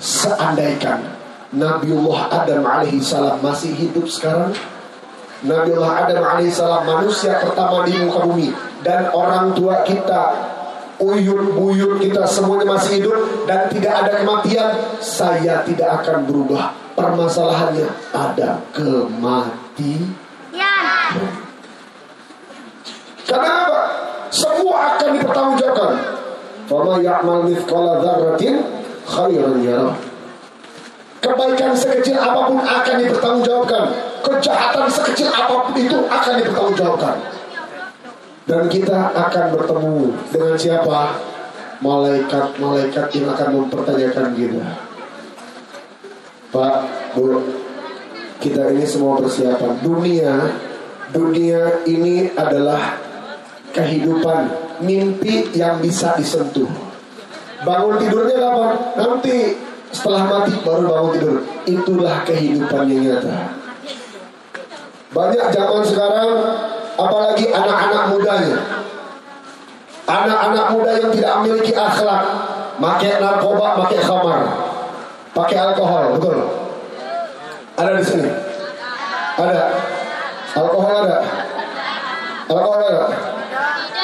Seandaikan 0.00 1.02
Nabiullah 1.50 2.30
Adam 2.30 2.62
alaihi 2.62 3.02
salam 3.02 3.42
masih 3.42 3.74
hidup 3.74 4.06
sekarang 4.06 4.54
Nabiullah 5.40 6.04
Adam 6.04 6.20
alaihissalam 6.20 6.84
manusia 6.84 7.40
pertama 7.40 7.88
di 7.88 7.96
muka 7.96 8.28
bumi 8.28 8.52
dan 8.84 9.08
orang 9.08 9.56
tua 9.56 9.80
kita 9.88 10.36
uyun 11.00 11.56
buyut 11.56 11.96
kita 11.96 12.28
semuanya 12.28 12.76
masih 12.76 13.00
hidup 13.00 13.16
dan 13.48 13.66
tidak 13.72 14.04
ada 14.04 14.20
kematian 14.20 14.70
saya 15.00 15.64
tidak 15.64 16.04
akan 16.04 16.28
berubah 16.28 16.76
permasalahannya 16.92 17.88
ada 18.12 18.60
kematian 18.76 20.12
ya. 20.52 20.76
karena 23.24 23.50
apa 23.64 23.82
semua 24.28 24.76
akan 24.94 25.08
dipertanggungjawabkan 25.16 25.92
fama 26.68 26.94
ya'mal 27.00 27.48
mithqala 27.48 28.04
dzarratin 28.04 28.60
khairan 29.08 29.58
yarah 29.64 29.96
Kebaikan 31.20 31.76
sekecil 31.76 32.16
apa 32.16 32.48
pun 32.48 32.64
akan 32.64 32.94
dipertanggungjawabkan. 33.04 33.92
Kejahatan 34.24 34.88
sekecil 34.88 35.28
apa 35.28 35.68
pun 35.68 35.76
itu 35.76 36.00
akan 36.08 36.32
dipertanggungjawabkan. 36.40 37.14
Dan 38.48 38.68
kita 38.72 39.12
akan 39.12 39.46
bertemu 39.56 39.98
dengan 40.32 40.56
siapa? 40.56 41.00
Malaikat-malaikat 41.80 43.06
yang 43.16 43.26
akan 43.32 43.48
mempertanyakan 43.56 44.36
kita. 44.36 44.66
Pak, 46.50 46.76
Bu, 47.16 47.40
kita 48.42 48.72
ini 48.72 48.84
semua 48.84 49.16
persiapan. 49.20 49.80
Dunia, 49.80 50.34
dunia 51.12 51.84
ini 51.88 52.28
adalah 52.36 53.00
kehidupan, 53.72 54.50
mimpi 54.82 55.48
yang 55.56 55.78
bisa 55.80 56.16
disentuh. 56.18 56.68
Bangun 57.62 58.00
tidurnya 58.00 58.36
kapan? 58.40 58.72
Nanti 58.96 59.36
setelah 59.92 60.22
mati 60.26 60.52
baru 60.64 60.84
bangun 60.88 61.12
tidur. 61.16 61.36
Itulah 61.68 62.16
kehidupan 62.24 62.88
yang 62.88 63.00
nyata. 63.04 63.38
Banyak 65.10 65.46
zaman 65.52 65.82
sekarang, 65.84 66.32
apalagi 67.00 67.44
anak-anak 67.48 68.02
mudanya. 68.12 68.58
Anak-anak 70.10 70.66
muda 70.74 70.90
yang 70.98 71.12
tidak 71.14 71.32
memiliki 71.38 71.70
akhlak, 71.70 72.22
pakai 72.82 73.22
narkoba, 73.22 73.78
pakai 73.86 73.98
khamar, 74.02 74.40
pakai 75.30 75.56
alkohol, 75.70 76.18
betul? 76.18 76.36
Ada 77.78 77.90
di 77.94 78.04
sini? 78.04 78.30
Ada? 79.38 79.62
Alkohol 80.58 80.94
ada? 81.06 81.18
Alkohol 82.50 82.80
ada? 82.82 83.04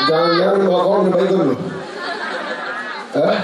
Jangan-jangan 0.07 0.63
alkohol 0.63 0.99
minum 1.11 1.21
itu 1.27 1.35
dulu. 1.35 1.55
Eh? 3.17 3.37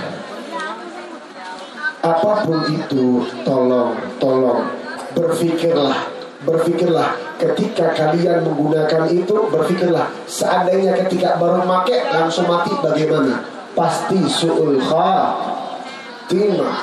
apa 2.02 2.42
pun 2.42 2.66
itu 2.66 3.22
tolong 3.46 3.94
tolong 4.18 4.66
berpikirlah 5.14 6.11
Berpikirlah 6.42 7.14
ketika 7.38 7.94
kalian 7.94 8.42
menggunakan 8.42 9.06
itu 9.10 9.46
Berpikirlah 9.50 10.10
seandainya 10.26 10.94
ketika 11.06 11.38
baru 11.38 11.62
pakai 11.62 12.10
langsung 12.10 12.50
mati 12.50 12.74
bagaimana 12.82 13.42
Pasti 13.72 14.18
su'ul 14.26 14.82
khatimah 14.82 16.76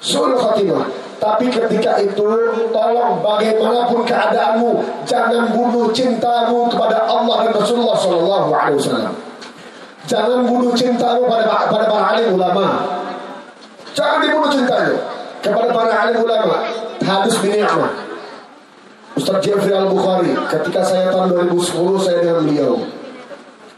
Su'ul 0.00 0.36
khatimah 0.40 1.04
tapi 1.24 1.48
ketika 1.48 1.96
itu 2.04 2.28
tolong 2.68 3.24
bagaimanapun 3.24 4.04
keadaanmu 4.04 4.84
jangan 5.08 5.48
bunuh 5.56 5.88
cintamu 5.88 6.68
kepada 6.68 7.08
Allah 7.08 7.48
dan 7.48 7.52
Rasulullah 7.56 7.96
Shallallahu 7.96 8.52
Alaihi 8.52 8.76
Wasallam. 8.76 9.14
Jangan 10.04 10.44
bunuh 10.44 10.76
cintamu 10.76 11.24
pada 11.24 11.48
pada 11.72 11.88
para 11.88 12.12
alim 12.12 12.36
ulama. 12.36 12.84
Jangan 13.96 14.20
dibunuh 14.20 14.52
cintanya 14.52 15.00
kepada 15.40 15.72
para 15.72 15.92
alim 16.04 16.20
ulama. 16.20 16.56
Hadis 17.00 17.40
bin 17.40 17.56
Ni'mah. 17.56 18.03
Ustaz 19.14 19.38
Jeffrey 19.46 19.70
Al-Bukhari 19.70 20.34
ketika 20.50 20.82
saya 20.82 21.14
tahun 21.14 21.54
2010 21.54 22.02
saya 22.02 22.18
dengan 22.18 22.42
beliau. 22.42 22.74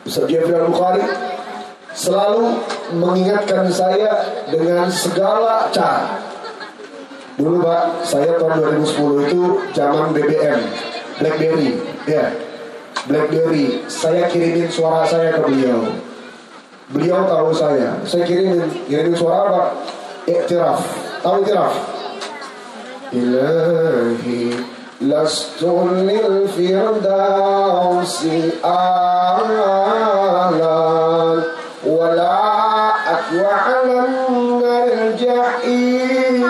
Ustaz 0.08 0.24
Jeffrey 0.32 0.56
Al-Bukhari 0.56 1.04
selalu 1.92 2.56
mengingatkan 2.96 3.68
saya 3.68 4.24
dengan 4.48 4.88
segala 4.88 5.68
cara 5.72 6.24
Dulu 7.36 7.60
Pak, 7.60 8.00
saya 8.00 8.40
tahun 8.40 8.80
2010 8.80 9.28
itu 9.28 9.42
zaman 9.76 10.08
BBM, 10.16 10.56
BlackBerry, 11.20 11.76
ya, 12.08 12.32
BlackBerry. 13.04 13.84
Saya 13.92 14.24
kirimin 14.32 14.72
suara 14.72 15.04
saya 15.04 15.36
ke 15.36 15.44
beliau. 15.44 15.84
Beliau 16.96 17.28
tahu 17.28 17.52
saya. 17.52 18.00
Saya 18.08 18.24
kirimin, 18.24 18.64
kirimin 18.88 19.12
suara 19.12 19.52
apa? 19.52 19.64
Iktiraf. 20.24 20.80
Tahu 21.20 21.44
iktiraf? 21.44 21.76
Ilahi 23.12 24.75
لست 25.00 25.62
للفردوس 26.62 27.46
آلا 28.64 29.76
ولا 31.86 32.36
أكوى 33.12 33.46
على 33.46 34.04
النار 34.08 34.88
الجحيم 34.92 36.40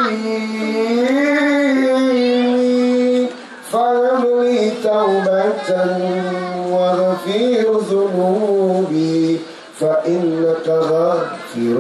فاملي 3.73 4.71
توبة 4.83 5.69
واغفر 6.71 7.65
ذنوبي 7.91 9.41
فإنك 9.81 10.67
غافر 10.69 11.79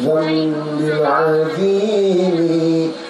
ذنب 0.00 0.80
العظيم. 0.80 2.40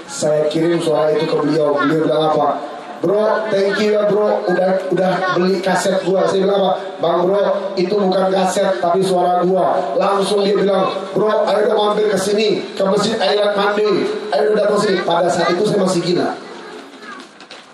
سيكرم 0.09 0.81
سؤالك 0.81 1.33
بيوم 1.45 1.79
لبلا 1.83 2.55
Bro, 3.01 3.49
thank 3.49 3.81
you 3.81 3.97
ya 3.97 4.05
bro, 4.13 4.45
udah 4.45 4.93
udah 4.93 5.13
beli 5.33 5.65
kaset 5.65 6.05
gua. 6.05 6.29
Saya 6.29 6.45
bilang 6.45 6.61
apa? 6.61 6.73
Bang 7.01 7.25
bro, 7.25 7.73
itu 7.73 7.97
bukan 7.97 8.29
kaset 8.29 8.77
tapi 8.77 9.01
suara 9.01 9.41
gua. 9.41 9.97
Langsung 9.97 10.45
dia 10.45 10.53
bilang, 10.53 10.93
bro, 11.17 11.49
ayo 11.49 11.65
udah 11.65 11.77
mampir 11.81 12.13
ke 12.13 12.19
sini, 12.21 12.61
ke 12.77 12.83
masjid 12.85 13.17
Ayat 13.17 13.57
Mandi, 13.57 14.05
ayo 14.37 14.53
udah 14.53 14.77
sini. 14.77 15.01
Pada 15.01 15.33
saat 15.33 15.49
itu 15.49 15.65
saya 15.65 15.81
masih 15.81 16.01
gila. 16.05 16.37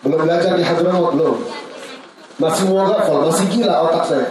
Belum 0.07 0.23
belajar 0.23 0.55
di 0.55 0.63
Hadramaut 0.63 1.19
belum. 1.19 1.37
Masih 2.39 2.63
mau 2.71 2.87
gafal, 2.87 3.27
masih 3.27 3.47
gila 3.51 3.75
otak 3.91 4.05
saya. 4.07 4.29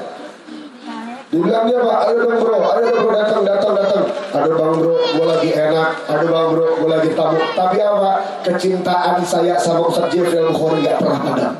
Dibilang 1.36 1.68
dia 1.68 1.84
pak, 1.84 2.00
ayo 2.08 2.16
dong 2.24 2.38
bro, 2.40 2.58
ayo 2.64 2.84
dong 2.88 3.00
bro 3.04 3.12
datang, 3.12 3.44
datang, 3.44 3.74
datang. 3.76 4.04
Aduh 4.40 4.56
bang 4.56 4.74
bro, 4.80 4.96
gue 5.04 5.26
lagi 5.28 5.50
enak. 5.52 5.90
Aduh 6.08 6.28
bang 6.32 6.48
bro, 6.48 6.68
gue 6.80 6.90
lagi 6.96 7.10
tamu. 7.12 7.40
Tapi 7.52 7.78
apa? 7.84 8.12
Kecintaan 8.48 9.20
saya 9.28 9.60
sama 9.60 9.84
Ustaz 9.84 10.16
Jeffrey 10.16 10.40
Al-Bukhari 10.40 10.88
gak 10.88 11.04
pernah 11.04 11.20
padam. 11.20 11.54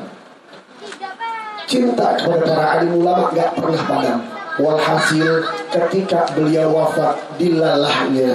Cinta 1.68 2.08
kepada 2.16 2.44
para 2.48 2.66
alim 2.80 3.04
ulama 3.04 3.28
gak 3.36 3.52
pernah 3.52 3.82
padam. 3.84 4.18
Walhasil 4.56 5.44
ketika 5.68 6.24
beliau 6.32 6.72
wafat 6.72 7.20
di 7.36 7.52
lalahnya. 7.52 8.32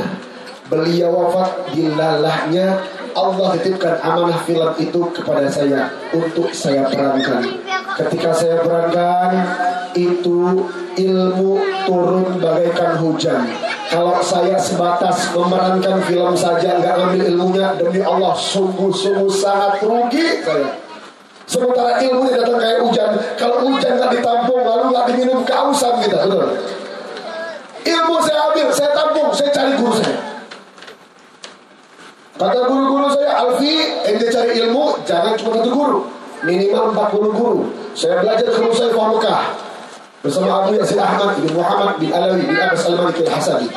Beliau 0.70 1.10
wafat 1.10 1.74
di 1.74 1.90
lalahnya 1.90 2.86
Allah 3.18 3.58
titipkan 3.58 3.98
amanah 4.00 4.40
film 4.46 4.72
itu 4.78 5.02
kepada 5.10 5.50
saya 5.50 5.90
untuk 6.14 6.54
saya 6.54 6.86
perankan. 6.86 7.44
Ketika 8.02 8.34
saya 8.34 8.58
perankan, 8.66 9.30
itu 9.94 10.66
ilmu 10.98 11.54
turun 11.86 12.42
bagaikan 12.42 12.98
hujan. 12.98 13.46
Kalau 13.92 14.18
saya 14.24 14.56
sebatas 14.58 15.30
memerankan 15.36 16.00
film 16.08 16.34
saja 16.34 16.80
nggak 16.80 16.96
ngambil 16.98 17.24
ilmunya 17.28 17.68
demi 17.76 18.02
Allah 18.02 18.34
sungguh-sungguh 18.34 19.30
sangat 19.30 19.84
rugi 19.84 20.42
saya. 20.42 20.80
Sementara 21.46 22.00
ilmu 22.00 22.32
datang 22.32 22.58
kayak 22.58 22.80
hujan. 22.88 23.12
Kalau 23.36 23.68
hujan 23.68 24.00
nggak 24.00 24.12
ditampung 24.16 24.64
lalu 24.64 24.84
nggak 24.96 25.06
diminum 25.12 25.40
keausan 25.44 26.00
kita, 26.00 26.26
betul. 26.26 26.48
Ilmu 27.82 28.16
saya 28.24 28.40
ambil, 28.50 28.68
saya 28.72 28.90
tampung, 28.96 29.30
saya 29.36 29.50
cari 29.52 29.74
guru 29.76 29.94
saya. 30.00 30.18
Kata 32.40 32.60
guru-guru 32.66 33.08
saya, 33.14 33.32
Alfi, 33.38 33.74
ente 34.08 34.26
cari 34.32 34.52
ilmu, 34.66 34.98
jangan 35.06 35.38
cuma 35.38 35.62
satu 35.62 35.70
guru. 35.70 36.00
Minimal 36.42 36.98
40 36.98 37.38
guru. 37.38 37.62
Saya 37.92 38.24
belajar 38.24 38.48
ke 38.48 38.60
Musa 38.64 38.88
Mekah. 38.92 39.44
Bersama 40.22 40.64
Abu 40.64 40.78
Yasir 40.78 41.02
Ahmad 41.02 41.34
bin 41.42 41.50
Muhammad 41.58 41.98
bin 41.98 42.14
Alawi 42.14 42.46
bin 42.46 42.54
Abbas 42.54 42.86
Al-Malik 42.86 43.26
Al-Hasadi. 43.26 43.68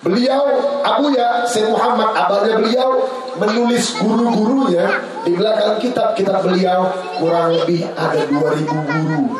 Beliau, 0.00 0.44
Abu 0.80 1.12
Ya, 1.12 1.44
Syed 1.44 1.68
Muhammad, 1.72 2.16
abangnya 2.16 2.56
beliau 2.56 3.04
menulis 3.36 3.96
guru-gurunya 4.00 4.88
di 5.28 5.36
belakang 5.36 5.76
kitab-kitab 5.76 6.40
beliau 6.40 6.88
kurang 7.20 7.52
lebih 7.52 7.84
ada 7.96 8.24
2000 8.28 8.64
guru. 8.64 9.36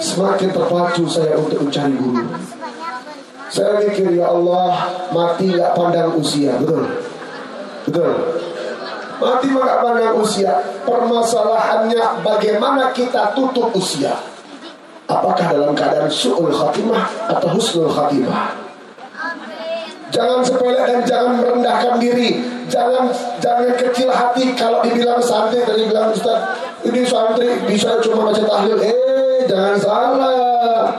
Semakin 0.00 0.48
terpacu 0.52 1.04
saya 1.08 1.36
untuk 1.40 1.60
mencari 1.60 1.92
guru. 1.92 2.24
Saya 3.52 3.80
mikir 3.84 4.16
ya 4.16 4.32
Allah 4.32 4.92
mati 5.12 5.52
gak 5.52 5.72
pandang 5.76 6.12
usia, 6.20 6.56
betul? 6.60 6.84
Betul. 7.88 8.12
Mati 9.16 9.48
maka 9.48 9.80
pandang 9.80 10.16
usia. 10.20 10.52
Permasalahannya 10.84 12.20
bagaimana 12.20 12.92
kita 12.92 13.32
tutup 13.32 13.72
usia. 13.72 14.12
Apakah 15.06 15.54
dalam 15.54 15.72
keadaan 15.72 16.10
su'ul 16.10 16.50
khatimah 16.50 17.30
atau 17.30 17.48
husnul 17.54 17.88
khatimah? 17.88 18.66
Jangan 20.10 20.40
sepele 20.42 20.80
dan 20.86 21.00
jangan 21.06 21.42
merendahkan 21.42 21.94
diri. 22.02 22.42
Jangan 22.66 23.10
jangan 23.38 23.70
kecil 23.78 24.10
hati 24.10 24.54
kalau 24.58 24.82
dibilang 24.82 25.22
santri 25.22 25.62
tadi 25.62 25.86
bilang 25.86 26.10
Ustaz, 26.10 26.58
ini 26.82 27.06
santri 27.06 27.54
bisa 27.70 27.98
cuma 28.02 28.30
baca 28.30 28.42
tahlil. 28.42 28.78
Eh, 28.82 29.46
jangan 29.46 29.76
salah. 29.78 30.90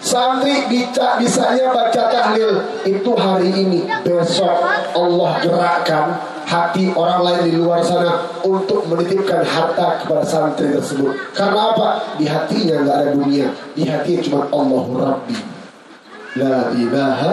Santri 0.00 0.64
bisa 0.68 1.20
bisanya 1.20 1.72
baca 1.72 2.02
tahlil 2.08 2.60
itu 2.88 3.12
hari 3.16 3.52
ini 3.52 3.84
besok 4.00 4.56
Allah 4.96 5.30
gerakkan 5.44 6.16
hati 6.50 6.90
orang 6.98 7.22
lain 7.22 7.40
di 7.46 7.52
luar 7.54 7.78
sana 7.78 8.26
untuk 8.42 8.82
menitipkan 8.90 9.46
harta 9.46 10.02
kepada 10.02 10.26
santri 10.26 10.74
tersebut. 10.74 11.14
Karena 11.30 11.70
apa? 11.70 11.88
Di 12.18 12.26
hatinya 12.26 12.82
nggak 12.82 12.96
ada 12.98 13.10
dunia, 13.14 13.46
di 13.78 13.86
hatinya 13.86 14.20
cuma 14.26 14.40
Allah 14.50 14.84
Rabbi. 14.90 15.36
La 16.38 16.70
ilaha 16.74 17.32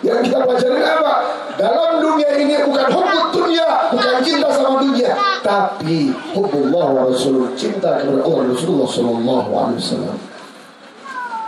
yang 0.00 0.18
kita 0.24 0.40
pelajari 0.42 0.80
apa? 0.80 1.14
Dalam 1.60 2.00
dunia 2.00 2.30
ini 2.40 2.56
bukan 2.64 2.88
hukum 2.90 3.24
dunia, 3.30 3.92
bukan 3.92 4.16
cinta 4.24 4.48
sama 4.50 4.80
dunia, 4.80 5.12
tapi 5.44 6.10
hubullah 6.32 6.86
wa 6.90 7.02
rasul, 7.06 7.52
cinta 7.54 8.00
kepada 8.00 8.24
Allah 8.24 8.50
Rasulullah 8.50 8.88
Sallallahu 8.88 9.50
Alaihi 9.52 9.78
Wasallam. 9.78 10.16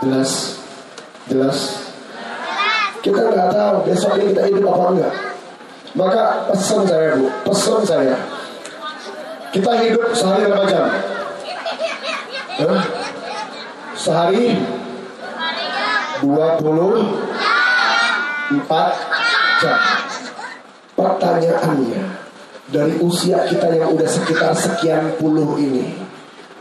Jelas? 0.05 0.31
Jelas? 1.25 1.57
Kita 3.01 3.21
nggak 3.21 3.49
tahu 3.53 3.75
besok 3.89 4.17
ini 4.21 4.33
kita 4.33 4.43
hidup 4.49 4.65
apa 4.71 4.85
enggak. 4.93 5.34
Maka 5.95 6.51
pesan 6.51 6.83
saya 6.83 7.15
bu, 7.15 7.31
pesan 7.47 7.79
saya. 7.87 8.19
Kita 9.55 9.71
hidup 9.79 10.11
sehari 10.11 10.51
berapa 10.51 10.67
jam? 10.67 10.91
Eh? 12.59 12.81
Sehari 13.95 14.59
24 16.19 18.59
jam. 19.63 19.79
Pertanyaannya, 20.99 22.03
dari 22.67 22.99
usia 22.99 23.47
kita 23.47 23.71
yang 23.71 23.95
udah 23.95 24.07
sekitar 24.07 24.51
sekian 24.51 25.15
puluh 25.15 25.55
ini, 25.55 25.95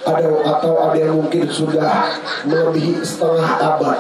ada 0.07 0.31
atau 0.47 0.79
ada 0.79 0.95
yang 0.95 1.19
mungkin 1.19 1.51
sudah 1.51 2.23
melebihi 2.47 3.03
setengah 3.03 3.51
abad. 3.59 3.99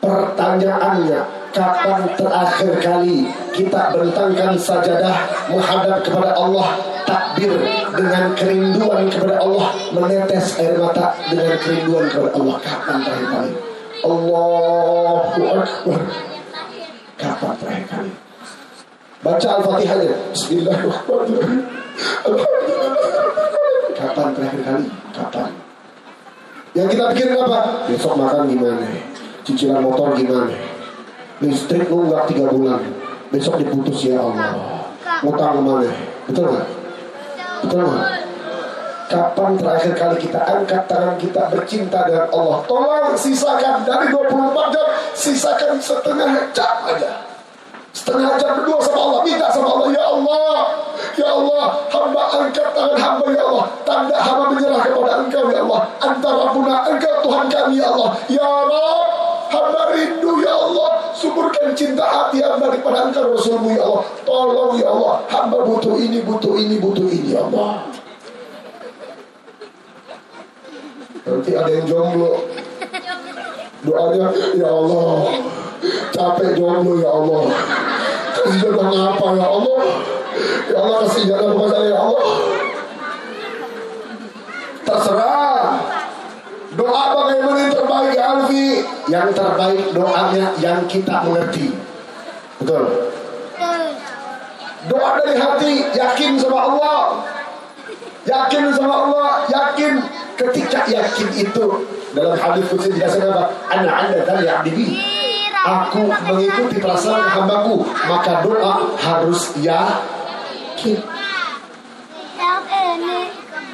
Pertanyaannya, 0.00 1.37
kapan 1.52 2.02
terakhir 2.16 2.72
kali 2.80 3.28
kita 3.56 3.82
bentangkan 3.96 4.54
sajadah 4.58 5.16
menghadap 5.48 6.04
kepada 6.04 6.36
Allah 6.36 6.68
takbir 7.08 7.56
dengan 7.96 8.32
kerinduan 8.36 9.08
kepada 9.08 9.40
Allah 9.40 9.72
menetes 9.96 10.60
air 10.60 10.76
mata 10.76 11.16
dengan 11.32 11.56
kerinduan 11.56 12.04
kepada 12.08 12.30
Allah 12.36 12.56
kapan 12.60 12.96
terakhir 13.04 13.28
kali 13.32 13.52
Allahu 14.04 15.40
Akbar 15.58 16.00
kapan 17.18 17.52
terakhir 17.58 17.86
kali 17.88 18.12
baca 19.18 19.48
al-fatihahnya 19.58 20.14
Bismillahirrahmanirrahim 20.30 21.62
Kapan 23.98 24.30
terakhir 24.30 24.60
kali? 24.62 24.86
Kapan? 25.10 25.50
Yang 26.70 26.86
kita 26.94 27.04
pikirin 27.10 27.34
apa? 27.42 27.90
Besok 27.90 28.14
makan 28.14 28.46
gimana? 28.46 28.86
Cicilan 29.42 29.82
motor 29.82 30.14
gimana? 30.14 30.54
Listrik 31.38 31.86
nunggak 31.86 32.26
tiga 32.34 32.50
bulan. 32.50 32.82
Besok 33.30 33.62
diputus 33.62 34.10
ya 34.10 34.18
Allah. 34.18 34.82
Ngutang 35.22 35.58
ke 35.58 35.62
mana? 35.62 35.92
Betul 36.26 36.44
nggak? 36.50 36.66
Betul 37.62 37.82
nggak? 37.86 38.06
Kapan 39.08 39.56
terakhir 39.56 39.92
kali 39.96 40.16
kita 40.20 40.40
angkat 40.44 40.82
tangan 40.84 41.16
kita 41.16 41.48
bercinta 41.48 42.04
dengan 42.04 42.28
Allah? 42.28 42.60
Tolong 42.68 43.16
sisakan 43.16 43.80
dari 43.88 44.12
24 44.12 44.74
jam, 44.74 44.88
sisakan 45.16 45.80
setengah 45.80 46.52
jam 46.52 46.76
aja. 46.84 47.24
Setengah 47.96 48.36
jam 48.36 48.60
berdua 48.60 48.78
sama 48.84 49.00
Allah, 49.00 49.20
minta 49.24 49.48
sama 49.48 49.80
Allah, 49.80 49.88
ya 49.96 50.04
Allah, 50.12 50.56
ya 51.16 51.28
Allah, 51.32 51.64
hamba 51.88 52.22
angkat 52.36 52.68
tangan 52.76 52.98
hamba 53.00 53.26
ya 53.32 53.42
Allah, 53.48 53.64
tanda 53.88 54.16
hamba 54.20 54.44
menyerah 54.52 54.82
kepada 54.84 55.12
Engkau 55.24 55.44
ya 55.48 55.60
Allah, 55.64 55.82
antara 56.04 56.44
puna 56.52 56.74
Engkau 56.84 57.14
Tuhan 57.24 57.44
kami 57.48 57.74
ya 57.80 57.86
Allah, 57.88 58.10
ya 58.28 58.44
Allah, 58.44 58.92
hamba 59.48 59.82
rindu 59.96 60.32
ya 60.44 60.52
Allah, 60.52 60.90
hati 62.28 62.44
hamba 62.44 62.68
kepada 62.68 63.08
Engkau 63.08 63.32
Rasulmu 63.32 63.72
ya 63.72 63.80
Allah, 63.88 64.04
tolong 64.28 64.76
ya 64.76 64.92
Allah, 64.92 65.24
hamba 65.32 65.64
butuh 65.64 65.96
ini, 65.96 66.20
butuh 66.20 66.60
ini, 66.60 66.76
butuh 66.76 67.08
ini 67.08 67.32
ya 67.32 67.48
Allah. 67.48 67.88
Nanti 71.24 71.50
ada 71.56 71.70
yang 71.72 71.88
jomblo, 71.88 72.44
doanya 73.80 74.28
ya 74.52 74.68
Allah, 74.68 75.12
capek 76.12 76.60
jomblo 76.60 77.00
ya 77.00 77.08
Allah. 77.08 77.42
Kasih 78.38 78.60
jodoh 78.60 78.86
apa 78.86 79.26
ya 79.34 79.48
Allah? 79.48 79.82
Ya 80.68 80.76
Allah 80.84 80.96
kasih 81.08 81.22
jodoh 81.32 81.48
kepada 81.56 81.68
saya 81.72 81.88
ya 81.88 81.98
Allah. 82.00 82.28
Terserah. 84.84 85.64
Doa 86.78 87.02
bagaimana 87.12 87.58
yang 87.66 87.74
terbaik 87.74 88.12
ya 88.14 88.24
Alfi? 88.30 88.68
Yang 89.10 89.28
terbaik 89.36 89.84
doanya 89.90 90.46
yang 90.62 90.80
kita 90.86 91.26
mengerti 91.26 91.87
betul. 92.62 92.84
Doa 94.88 95.08
dari 95.18 95.34
hati 95.34 95.72
yakin 95.90 96.38
sama 96.38 96.58
Allah. 96.70 97.00
Yakin 98.22 98.64
sama 98.74 98.94
Allah 99.08 99.28
yakin. 99.50 99.92
Ketika 100.38 100.86
yakin 100.86 101.28
itu 101.34 101.66
dalam 102.14 102.38
hadis 102.38 102.70
khusus 102.70 102.94
dijelaskan 102.94 103.26
apa 103.34 103.50
anak 103.74 103.94
anda 104.06 104.18
dari 104.22 104.46
abdi 104.46 104.86
aku 105.68 106.02
mengikuti 106.08 106.76
perasaan 106.80 107.26
hambaku 107.26 107.84
maka 108.06 108.46
doa 108.46 108.94
harus 108.96 109.52
yakin. 109.58 110.98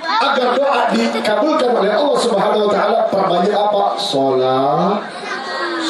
Agar 0.05 0.49
doa 0.57 0.81
dikabulkan 0.93 1.71
oleh 1.81 1.93
Allah 1.97 2.19
Subhanahu 2.21 2.69
wa 2.69 2.73
taala 2.73 3.01
perbanyak 3.09 3.57
apa? 3.57 3.85
Salat, 3.97 5.01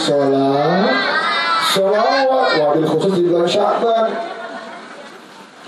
salat, 0.06 0.94
salawat 1.74 2.50
wabil 2.62 2.86
khusus 2.86 3.12
di 3.18 3.22
bulan 3.26 3.46
Sya'ban. 3.50 4.06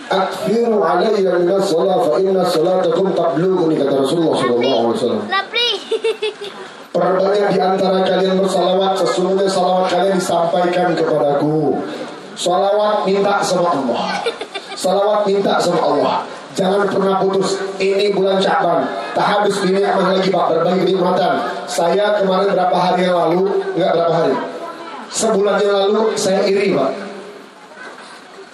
Akfiru 0.06 0.78
alayya 0.86 1.34
min 1.42 1.50
as-salat 1.50 1.98
fa 2.06 2.14
inna 2.22 2.46
salatakum 2.46 3.10
tablughuni 3.10 3.74
kata 3.74 4.06
Rasulullah 4.06 4.38
sallallahu 4.38 4.82
alaihi 4.86 4.94
wasallam. 4.94 5.22
Perbanyak 6.96 7.48
di 7.52 7.60
antara 7.60 8.00
kalian 8.08 8.40
bersalawat 8.40 8.96
Sesungguhnya 8.96 9.44
salawat 9.50 9.90
kalian 9.90 10.16
disampaikan 10.16 10.94
kepadaku. 10.94 11.76
Salawat 12.38 13.04
minta 13.04 13.42
sama 13.42 13.68
Allah. 13.74 14.22
Salawat 14.78 15.28
minta 15.28 15.58
sama 15.58 15.82
Allah. 15.82 16.16
Jangan 16.56 16.88
pernah 16.88 17.20
putus. 17.20 17.60
Ini 17.76 18.16
bulan 18.16 18.40
Syaban 18.40 18.88
Tak 19.12 19.26
habis 19.28 19.60
ini 19.68 19.84
aman 19.84 20.16
lagi 20.16 20.32
Pak. 20.32 20.44
Berbagi 20.56 20.88
kenikmatan. 20.88 21.34
Saya 21.68 22.16
kemarin 22.16 22.56
berapa 22.56 22.76
hari 22.78 23.04
yang 23.04 23.18
lalu? 23.28 23.44
Enggak 23.76 23.92
berapa 23.92 24.12
hari 24.16 24.55
Sebulan 25.10 25.56
yang 25.62 25.76
lalu 25.86 26.02
saya 26.18 26.42
iri 26.46 26.74
Pak. 26.74 26.92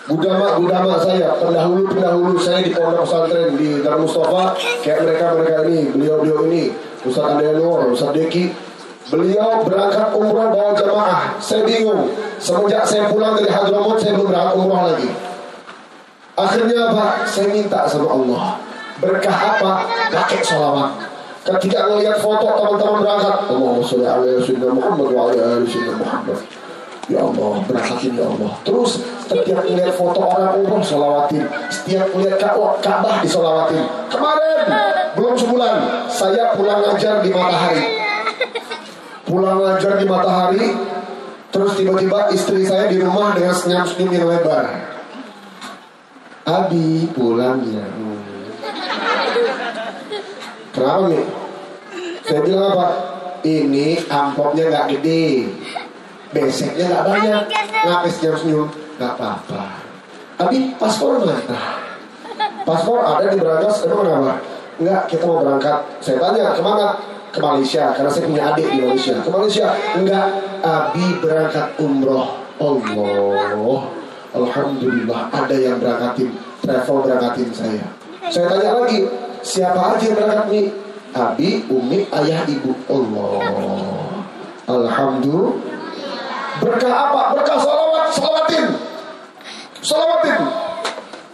Gudama-gudama 0.02 0.98
saya 0.98 1.30
Pendahulu-pendahulu 1.38 2.34
saya 2.34 2.58
di 2.58 2.74
pondok 2.74 3.06
pesantren 3.06 3.54
Di 3.54 3.80
Darul 3.80 4.04
Mustafa. 4.04 4.58
Kayak 4.82 4.98
mereka-mereka 5.06 5.60
ini 5.70 5.80
Beliau-beliau 5.94 6.40
ini. 6.50 6.64
Ustaz 7.02 7.38
Andelor, 7.38 7.90
Ustaz 7.90 8.10
Deki. 8.14 8.52
Beliau 9.10 9.66
berangkat 9.66 10.14
umrah 10.14 10.48
bawa 10.54 10.70
jamaah. 10.78 11.22
Saya 11.42 11.66
bingung. 11.66 12.10
Semenjak 12.38 12.86
saya 12.86 13.10
pulang 13.10 13.34
dari 13.34 13.50
Hadramut 13.50 13.98
Saya 13.98 14.14
belum 14.14 14.30
berangkat 14.30 14.54
umrah 14.58 14.82
lagi. 14.94 15.10
Akhirnya 16.32 16.78
apa? 16.90 17.06
Saya 17.26 17.46
minta 17.50 17.84
sama 17.90 18.08
Allah. 18.08 18.44
Berkah 19.02 19.38
apa? 19.58 19.72
Pakai 20.14 20.40
sholawat 20.46 21.11
Ketika 21.42 21.90
ngelihat 21.90 22.22
foto 22.22 22.46
teman-teman 22.54 23.02
berangkat 23.02 23.50
Allahumma 23.50 23.82
sholli 23.82 24.06
ala 24.06 24.30
sayyidina 24.38 24.70
Muhammad 24.70 25.08
wa 25.10 25.22
ali 25.26 25.66
sayyidina 25.66 25.98
Muhammad. 25.98 26.38
Ya 27.10 27.18
Allah, 27.18 27.52
berangkatin 27.66 28.14
ya 28.14 28.30
Allah. 28.30 28.52
Terus 28.62 29.02
setiap 29.26 29.66
melihat 29.66 29.90
foto 29.98 30.22
orang 30.22 30.54
umroh 30.62 30.78
Sholawatin 30.78 31.42
Setiap 31.66 32.14
melihat 32.14 32.54
Ka'bah 32.78 33.18
disolawatin 33.18 33.82
Kemarin 34.06 34.70
belum 35.18 35.34
sebulan 35.34 36.06
saya 36.08 36.54
pulang 36.56 36.80
ngajar 36.86 37.20
di 37.20 37.30
matahari. 37.34 37.84
Pulang 39.26 39.58
ngajar 39.60 39.92
di 39.98 40.06
matahari 40.06 40.66
terus 41.52 41.76
tiba-tiba 41.76 42.32
istri 42.32 42.64
saya 42.64 42.88
di 42.88 42.96
rumah 42.96 43.36
dengan 43.36 43.52
senyum-senyum 43.52 44.08
yang 44.08 44.24
lebar. 44.24 44.64
Abi 46.48 47.12
pulang 47.12 47.60
ya 47.68 47.84
kenapa 50.72 51.04
nih 51.12 51.24
saya 52.26 52.40
bilang 52.42 52.72
apa? 52.74 52.88
Ini 53.42 53.98
amplopnya 54.06 54.64
nggak 54.70 54.86
gede. 54.96 55.50
Beseknya 56.32 56.84
nggak 56.88 57.04
banyak. 57.06 57.42
ngapis 57.82 58.12
senyum-senyum 58.22 58.68
nggak 58.96 59.12
apa-apa. 59.18 59.62
Abi 60.38 60.74
paspor 60.78 61.22
mana? 61.22 61.58
Paspor 62.62 63.02
ada 63.02 63.26
di 63.26 63.38
Bragas. 63.42 63.82
Emang 63.84 64.06
kenapa? 64.06 64.34
Enggak, 64.78 65.02
kita 65.10 65.24
mau 65.28 65.42
berangkat. 65.42 65.78
Saya 66.00 66.16
tanya, 66.18 66.56
ke 66.56 66.62
mana? 66.64 66.86
Ke 67.32 67.38
Malaysia, 67.38 67.92
karena 67.92 68.10
saya 68.10 68.24
punya 68.28 68.42
adik 68.54 68.66
di 68.70 68.78
Malaysia. 68.80 69.16
Ke 69.20 69.30
Malaysia? 69.30 69.66
Enggak, 69.98 70.26
Abi 70.62 71.06
berangkat 71.20 71.66
umroh. 71.78 72.42
Allah, 72.62 73.80
Alhamdulillah 74.32 75.20
ada 75.34 75.56
yang 75.58 75.82
berangkatin, 75.82 76.30
travel 76.62 76.96
berangkatin 77.02 77.50
saya. 77.50 77.84
Saya 78.30 78.46
tanya 78.48 78.78
lagi, 78.78 79.10
siapa 79.42 79.98
aja 79.98 80.02
yang 80.02 80.16
berangkat 80.16 80.46
nih? 80.50 80.66
Abi, 81.12 81.48
Umi, 81.68 82.08
ayah, 82.08 82.40
ibu. 82.48 82.72
Allah, 82.88 83.30
Alhamdulillah. 84.64 85.52
Berkah 86.62 86.94
apa? 86.94 87.22
Berkah 87.36 87.58
salawat, 87.60 88.04
salawatin. 88.16 88.64
Salawatin. 89.84 90.40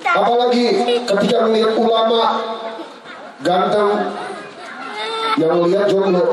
Apalagi 0.08 0.64
ketika 1.04 1.46
melihat 1.46 1.78
ulama 1.78 2.42
ganteng 3.44 3.90
yang 5.38 5.62
lihat 5.62 5.86
jomblo 5.86 6.24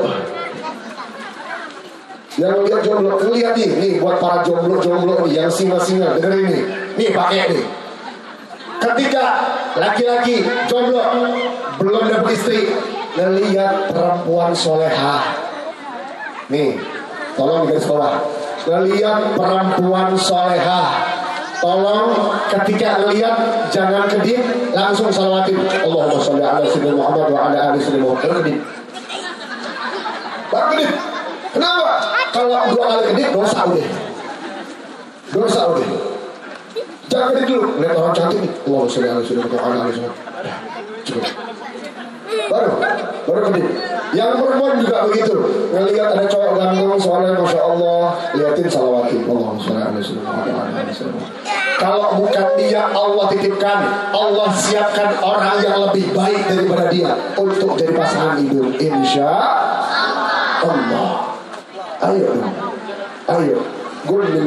yang 2.36 2.56
lihat 2.66 2.80
jomblo 2.82 3.14
lihat 3.30 3.54
nih 3.54 3.70
nih 3.78 3.92
buat 4.02 4.18
para 4.18 4.42
jomblo 4.42 4.82
jomblo 4.82 5.14
yang 5.30 5.46
singa-singa 5.46 6.18
dengerin 6.18 6.50
nih 6.50 6.62
nih 6.98 7.08
pakai 7.14 7.54
nih 7.54 7.64
ketika 8.80 9.24
laki-laki 9.76 10.44
jomblo 10.68 11.02
belum 11.80 12.04
dapat 12.08 12.32
istri 12.36 12.72
ngelihat 13.16 13.92
perempuan 13.92 14.52
soleha 14.52 15.36
nih 16.52 16.80
tolong 17.36 17.68
di 17.68 17.76
sekolah 17.80 18.20
ngelihat 18.66 19.36
perempuan 19.36 20.12
soleha 20.18 21.16
Tolong 21.56 22.36
ketika 22.52 23.00
lihat 23.08 23.36
jangan 23.72 24.04
kedip 24.12 24.36
langsung 24.76 25.08
salawatin 25.08 25.56
Allahumma 25.56 26.20
sholli 26.20 26.44
ala 26.44 26.60
sayyidina 26.68 26.92
Muhammad 26.92 27.32
wa 27.32 27.48
ala 27.48 27.72
ali 27.72 27.80
sayyidina 27.80 28.04
Muhammad. 28.04 28.44
Kedip. 28.44 28.58
Baru 30.52 30.66
kedip. 30.76 30.90
Kenapa? 31.56 31.92
Kalau 32.28 32.60
dua 32.76 32.84
kali 32.92 33.02
kedip 33.16 33.28
dosa 33.32 33.58
udah. 33.64 33.88
Dosa 35.32 35.60
udah. 35.72 36.15
Jangan 37.06 37.28
kedip 37.38 37.46
dulu. 37.46 37.66
Lihat 37.78 37.94
orang 37.94 38.14
cantik. 38.14 38.50
Allahumma 38.66 38.90
sholli 38.90 39.08
ala 39.08 39.22
sayyidina 39.22 39.46
Muhammad 39.46 39.78
wa 39.78 39.86
ala. 39.86 40.54
Cukup. 41.06 41.26
Baru, 42.50 42.70
baru 43.30 43.40
kedip. 43.50 43.66
Yang 44.10 44.30
perempuan 44.42 44.74
juga 44.82 44.96
begitu. 45.06 45.36
Ngelihat 45.70 46.08
ada 46.18 46.24
cowok 46.26 46.52
ganteng, 46.58 46.98
soalnya 46.98 47.32
masya 47.38 47.60
Allah, 47.62 48.02
liatin 48.34 48.66
salawatin. 48.66 49.20
Allahumma 49.22 49.62
sholli. 49.62 51.22
Kalau 51.76 52.08
bukan 52.16 52.46
dia 52.56 52.88
Allah 52.88 53.24
titipkan 53.28 53.78
Allah 54.08 54.48
siapkan 54.48 55.12
orang 55.20 55.60
yang 55.60 55.76
lebih 55.84 56.08
baik 56.16 56.48
daripada 56.48 56.88
dia 56.88 57.12
Untuk 57.36 57.76
jadi 57.76 57.92
pasangan 57.92 58.40
hidup 58.40 58.80
Insya 58.80 59.28
Allah 60.64 61.36
Ayo 62.00 62.32
Ayo 63.28 63.60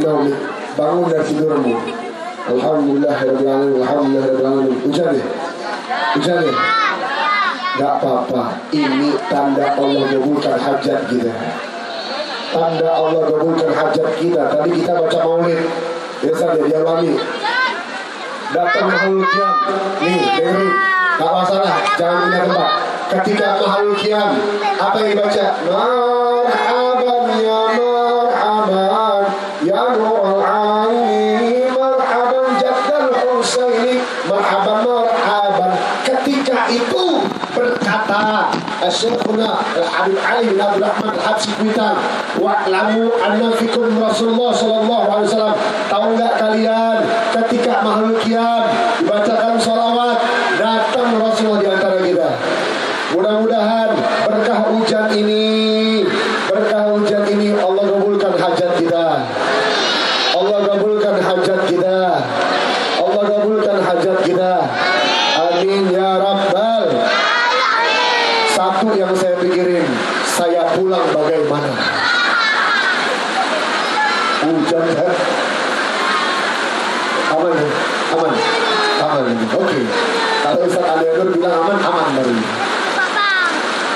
naumi 0.02 0.34
Bangun 0.74 1.06
dari 1.06 1.24
tidurmu 1.30 2.09
Alhamdulillah 2.48 3.18
Alhamdulillah 3.20 4.54
Hujan 4.88 5.10
deh 5.20 5.28
Bisa 6.16 6.34
nih? 6.40 6.56
Gak 7.80 8.04
apa-apa. 8.04 8.60
Ini 8.76 9.16
tanda 9.32 9.72
Allah 9.80 10.04
kabulkan 10.12 10.60
hajat 10.60 11.00
kita. 11.08 11.32
Tanda 12.52 12.88
Allah 12.92 13.24
kabulkan 13.24 13.72
hajat 13.72 14.10
kita. 14.20 14.42
Tadi 14.52 14.70
kita 14.84 15.00
baca 15.00 15.20
maulid. 15.24 15.64
Biasa 16.20 16.60
dia 16.60 16.64
dialami. 16.68 17.16
Datang 18.52 18.88
makhluk 18.92 19.24
kiam. 19.32 19.56
Nih, 20.04 20.20
dengerin. 20.44 20.72
Gak 21.24 21.32
masalah. 21.40 21.76
Jangan 21.96 22.20
pindah 22.20 22.42
tempat. 22.52 22.70
Ketika 23.16 23.48
makhluk 23.64 23.96
kiam. 24.04 24.32
Apa 24.76 24.96
yang 25.00 25.10
dibaca? 25.16 25.46
Marhaban 25.64 27.24
ya 27.40 27.62
marhaban. 27.80 29.24
Ya 29.64 29.82
nur 29.96 30.39
Marhaban 34.50 34.82
marhaban. 34.82 35.72
Ketika 36.02 36.66
itu 36.74 37.22
berkata 37.54 38.50
Syekhuna 38.90 39.62
Ali 40.02 40.50
bin 40.50 40.58
Abdul 40.58 40.90
Rahman 40.90 41.14
Al-Habsi 41.14 41.54
Kuitan 41.54 41.94
anna 42.42 43.54
fikum 43.54 43.94
Rasulullah 43.94 44.50
Sallallahu 44.50 45.06
Alaihi 45.06 45.28
Wasallam 45.30 45.58
Tahu 45.86 46.06
nggak 46.18 46.34
kalian 46.42 46.98
ketika 47.38 47.86
makhluk 47.86 48.18
kiam 48.26 48.66
Dibacakan 48.98 49.62
salawat 49.62 50.18
Datang 50.58 51.22
Rasulullah 51.22 51.62
di 51.62 51.68
antara 51.70 51.98
kita 52.02 52.30
Mudah-mudahan 53.14 53.90
berkah 54.26 54.60
hujan 54.74 55.14
ini 55.14 55.46
Berkah 56.50 56.90
hujan 56.90 57.22
ini 57.38 57.54
Allah 57.54 57.86
kabulkan 57.86 58.34
hajat 58.34 58.72
kita 58.82 59.06
Allah 60.34 60.60
kabulkan 60.66 61.16
hajat 61.22 61.60
kita 61.70 62.00
Allah 63.00 63.24
kabulkan 63.26 63.78
hajat 63.82 64.18
kita 64.22 64.54
Amin 65.40 65.90
ya 65.90 66.20
Rabbal 66.20 66.88
Satu 68.54 68.92
yang 68.94 69.16
saya 69.16 69.40
pikirin 69.40 69.88
Saya 70.28 70.68
pulang 70.78 71.10
bagaimana 71.10 71.72
Hujan 74.46 74.86
kan 74.94 75.14
Aman 77.34 77.54
ya? 77.56 77.70
Aman 78.14 78.32
Aman 79.00 79.24
ini 79.32 79.46
Oke 79.58 79.80
Kalau 80.44 80.64
Ustaz 80.68 80.86
Alianur 80.86 81.28
bilang 81.34 81.56
aman 81.66 81.78
Aman 81.80 82.08
baru 82.20 82.32
ini 82.36 82.46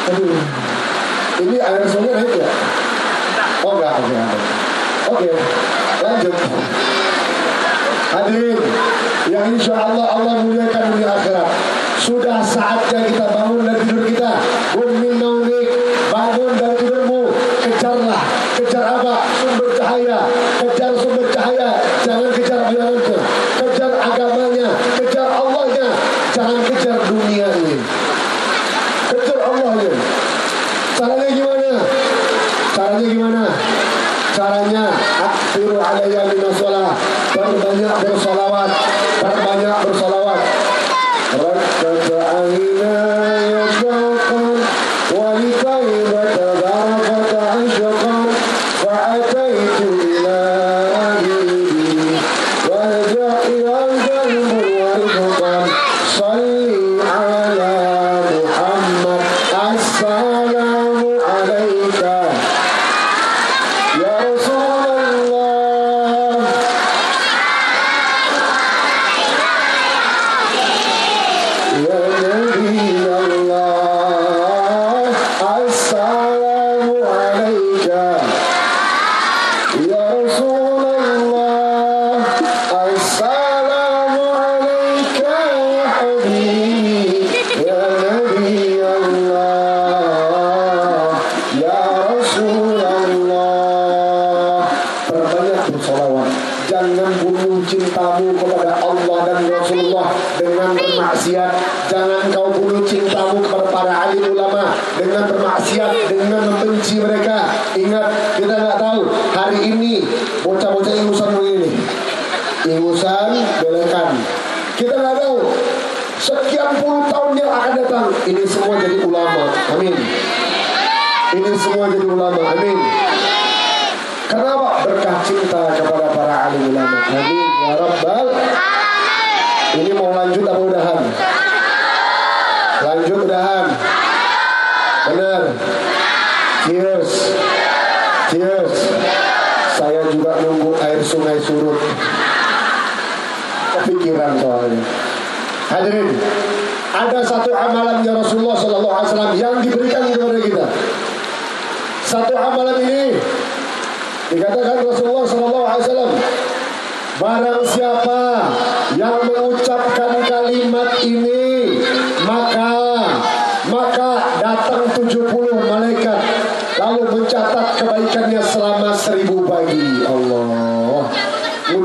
Aduh 0.09 0.31
Ini 1.43 1.57
air 1.59 1.83
sungai 1.85 2.13
naik 2.17 2.33
ya? 2.39 2.49
Oh 3.67 3.77
enggak 3.77 3.93
Oke 3.99 4.13
aman. 4.15 4.41
Oke 5.23 5.39
Lanjut 6.03 6.35
Hadirin 8.11 8.59
yang 9.31 9.55
insya 9.55 9.73
Allah 9.73 10.19
Allah 10.19 10.43
muliakan 10.43 10.93
dunia 10.93 11.15
akhirat. 11.17 11.49
Sudah 11.97 12.43
saatnya 12.43 13.07
kita 13.07 13.25
bangun 13.31 13.63
dari 13.63 13.79
tidur 13.87 14.03
kita. 14.05 14.31
Bumi 14.75 15.15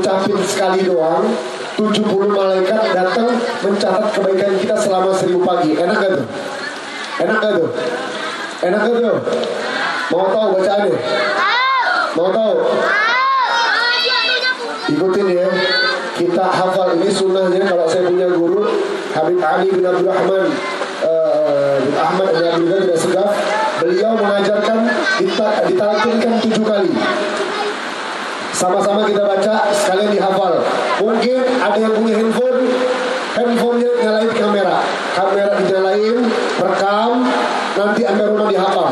Ngucapin 0.09 0.41
sekali 0.41 0.89
doang 0.89 1.21
70 1.77 2.01
malaikat 2.33 2.81
datang 2.97 3.29
mencatat 3.61 4.09
kebaikan 4.17 4.57
kita 4.57 4.73
selama 4.73 5.13
seribu 5.13 5.45
pagi 5.45 5.77
Enak 5.77 6.01
gak 6.01 6.11
tuh? 6.17 6.25
Enak 7.21 7.37
gak 7.37 7.51
tuh? 7.61 7.69
Enak 8.65 8.79
gak 8.89 8.95
tuh? 9.05 9.17
Mau 10.09 10.25
tahu 10.33 10.47
bacaannya? 10.57 10.97
Mau 12.17 12.29
tahu? 12.33 12.55
Ikutin 14.89 15.27
ya. 15.29 15.47
Kita 16.17 16.45
hafal 16.57 16.97
ini 16.97 17.09
sunnahnya 17.13 17.69
kalau 17.69 17.85
saya 17.85 18.09
punya 18.09 18.33
guru 18.33 18.65
Habib 19.13 19.37
Ali 19.45 19.69
bin 19.69 19.85
Abdul 19.85 20.09
Rahman 20.09 20.45
uh, 21.05 21.77
bin 21.85 21.93
Ahmad 21.93 22.27
bin 22.33 22.45
Abdul 22.49 22.81
tidak 22.81 22.97
segaf. 22.97 23.29
Beliau 23.77 24.17
mengajarkan 24.17 24.89
kita 25.21 25.69
ditalkinkan 25.69 26.33
tujuh 26.41 26.65
kali. 26.65 26.91
Sama-sama 28.59 29.07
kita 29.07 29.23
baca 29.23 29.71
sekalian 29.71 30.11
dihafal. 30.11 30.59
Mungkin 30.99 31.39
ada 31.63 31.79
yang 31.79 31.95
punya 31.95 32.19
handphone, 32.19 32.67
handphonenya 33.31 33.91
nyalain 34.03 34.31
kamera, 34.35 34.83
kamera 35.15 35.51
dinyalain, 35.63 36.17
rekam, 36.59 37.23
nanti 37.79 38.01
ambil 38.03 38.35
rumah 38.35 38.51
dihafal. 38.51 38.91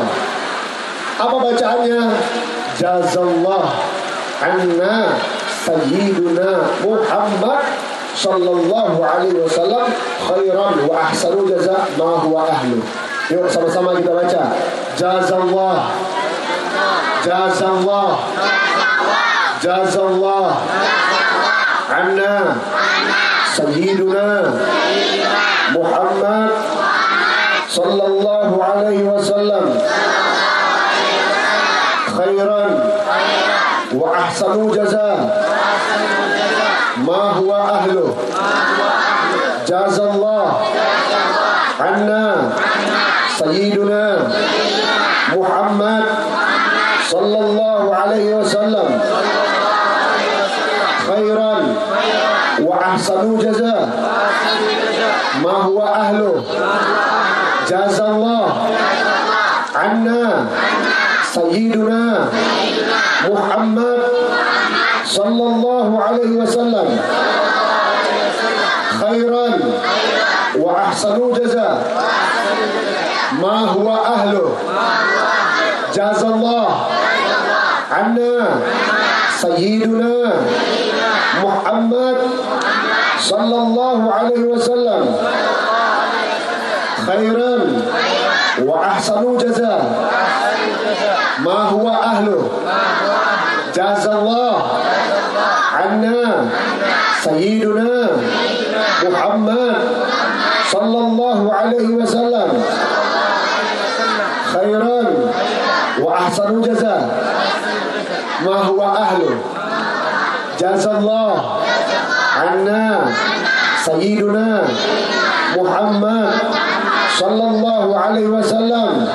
Apa 1.20 1.36
bacaannya? 1.36 2.00
Jazallah 2.80 3.68
anna 4.40 5.20
Sayyiduna 5.68 6.80
Muhammad 6.80 7.68
sallallahu 8.16 9.04
alaihi 9.04 9.36
wasallam 9.36 9.84
khairan 10.24 10.74
wa 10.88 11.12
ahsanu 11.12 11.44
jaza 11.44 11.92
ma 12.00 12.24
huwa 12.24 12.48
ahlu. 12.48 12.80
Yuk 13.28 13.44
sama-sama 13.52 14.00
kita 14.00 14.16
baca. 14.16 14.56
Jazallah. 14.96 15.92
Jazallah. 17.20 18.16
Jazallah. 18.16 18.57
جاز 19.62 19.96
الله. 19.96 20.60
عنا. 21.90 22.56
سيدنا. 23.56 24.54
محمد. 25.74 26.50
صلى 27.70 28.04
الله 28.06 28.64
عليه 28.64 28.98
وسلم. 28.98 29.64
خيرا 32.18 32.64
وأحسن 33.92 34.70
جزاء. 34.70 35.20
ما 36.96 37.22
هو 37.38 37.50
أهله؟ 37.54 38.16
جاز 39.68 39.98
الله. 40.00 40.62
عنا. 41.80 42.50
سيدنا. 43.38 44.28
محمد. 45.36 46.04
صلى 47.10 47.38
الله 47.38 47.94
عليه 47.94 48.34
وسلم. 48.34 49.17
ahsanu 52.98 53.38
jaza. 53.38 53.74
Ma 55.42 55.52
huwa 55.62 55.86
ahlu. 55.94 56.42
Jazallah. 57.70 58.66
Anna. 59.74 60.46
Sayyiduna. 61.22 62.26
Muhammad. 63.30 64.00
Sallallahu 65.06 65.94
alaihi 66.02 66.36
wasallam. 66.42 66.88
Khairan. 68.98 69.54
Wa 70.58 70.70
ahsanu 70.90 71.30
jaza. 71.38 71.68
Ma 73.38 73.58
huwa 73.78 73.94
ahlu. 74.18 74.58
Jazallah. 75.94 76.90
Anna. 77.94 78.58
Sayyiduna. 79.38 80.34
Muhammad 81.36 82.16
sallallahu 83.20 84.04
alaihi 84.08 84.48
wasallam. 84.48 85.04
Khairan 87.04 87.62
wa 88.64 88.74
ahsanu 88.96 89.36
jaza. 89.36 89.76
Ma 91.44 91.68
huwa 91.68 91.94
ahlu. 92.00 92.48
Jazallah. 93.76 94.56
Anna. 95.78 96.48
Sayyiduna 97.22 98.18
Muhammad 99.04 99.78
sallallahu 100.72 101.52
alaihi 101.52 101.94
wasallam. 102.00 102.50
Khairan 104.48 105.12
wa 106.02 106.10
ahsanu 106.24 106.64
jaza. 106.64 106.96
Ma 108.42 108.56
huwa 108.66 108.88
ahlu. 109.06 109.57
جاز 110.58 110.86
الله 110.86 111.34
عنا 112.36 113.00
سيدنا 113.84 114.62
محمد 115.56 116.30
صلى 117.18 117.44
الله 117.50 117.98
عليه 117.98 118.26
وسلم 118.26 119.08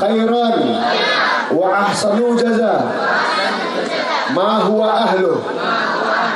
خيرا 0.00 0.50
وأحسن 1.52 2.36
جزاء 2.36 2.80
ما 4.34 4.50
هو 4.62 4.84
أهله 4.84 5.36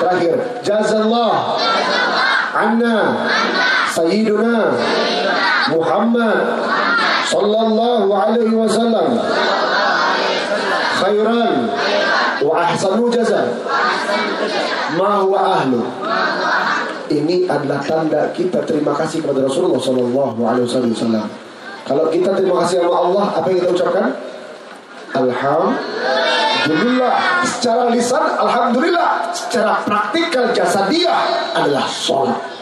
terakhir 0.04 0.36
jazallah 0.60 1.56
anna 2.54 2.96
sayyiduna 3.88 4.76
Muhammad 5.72 6.38
sallallahu 7.24 8.08
alaihi 8.12 8.52
wasallam 8.52 9.16
khairan 11.00 11.54
wa 12.42 12.54
ahsanu 12.64 13.06
jaza. 13.12 13.44
Ma 14.98 15.22
huwa 15.22 15.60
ahlu. 15.60 15.84
Ini 17.12 17.44
adalah 17.46 17.84
tanda 17.84 18.32
kita 18.32 18.64
terima 18.64 18.96
kasih 18.96 19.20
kepada 19.20 19.44
Rasulullah 19.44 19.76
wasallam. 19.76 21.28
Kalau 21.84 22.08
kita 22.08 22.32
terima 22.32 22.64
kasih 22.64 22.80
sama 22.80 22.96
Allah 22.96 23.24
apa 23.36 23.44
yang 23.52 23.60
kita 23.60 23.70
ucapkan? 23.76 24.08
Alhamdulillah. 25.14 27.14
Secara 27.44 27.92
lisan 27.92 28.24
Alhamdulillah. 28.40 29.10
Secara 29.36 29.84
praktikal 29.84 30.48
jasadiah 30.56 31.52
adalah 31.52 31.84
sholat 31.86 32.53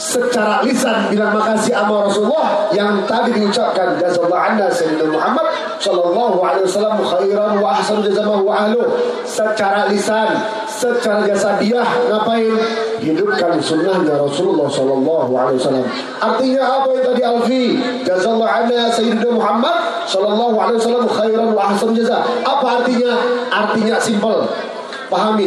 Secara 0.00 0.64
lisan 0.64 1.12
bilang 1.12 1.36
makasih 1.36 1.76
sama 1.76 2.08
Rasulullah 2.08 2.72
Yang 2.72 3.04
tadi 3.04 3.36
diucapkan 3.36 4.00
Jazallah 4.00 4.40
anda 4.48 4.72
Sayyidina 4.72 5.12
Muhammad 5.12 5.44
Sallallahu 5.76 6.40
alaihi 6.40 6.64
wasallam 6.64 6.96
Khairan 7.04 7.60
wa 7.60 7.68
ahsan 7.76 8.00
jazamah 8.00 8.40
wa 8.40 8.64
ahlu 8.64 8.80
Secara 9.28 9.92
lisan 9.92 10.40
Secara 10.64 11.28
jasadiah 11.28 11.84
Ngapain? 12.08 12.56
Hidupkan 13.04 13.60
sunnahnya 13.60 14.16
Rasulullah 14.16 14.72
Sallallahu 14.72 15.36
alaihi 15.36 15.60
wasallam 15.60 15.84
Artinya 16.16 16.62
apa 16.64 16.88
yang 16.96 17.04
tadi 17.04 17.22
Alfi 17.22 17.64
Jazallah 18.08 18.48
anda 18.64 18.88
Sayyidina 18.88 19.28
Muhammad 19.36 20.00
Sallallahu 20.08 20.56
alaihi 20.56 20.78
wasallam 20.80 21.06
khairan 21.06 21.48
wa 21.54 21.70
ahsan 21.70 21.94
jaza. 21.94 22.18
Apa 22.42 22.82
artinya? 22.82 23.14
Artinya 23.52 23.94
simpel. 24.02 24.42
Pahami. 25.06 25.46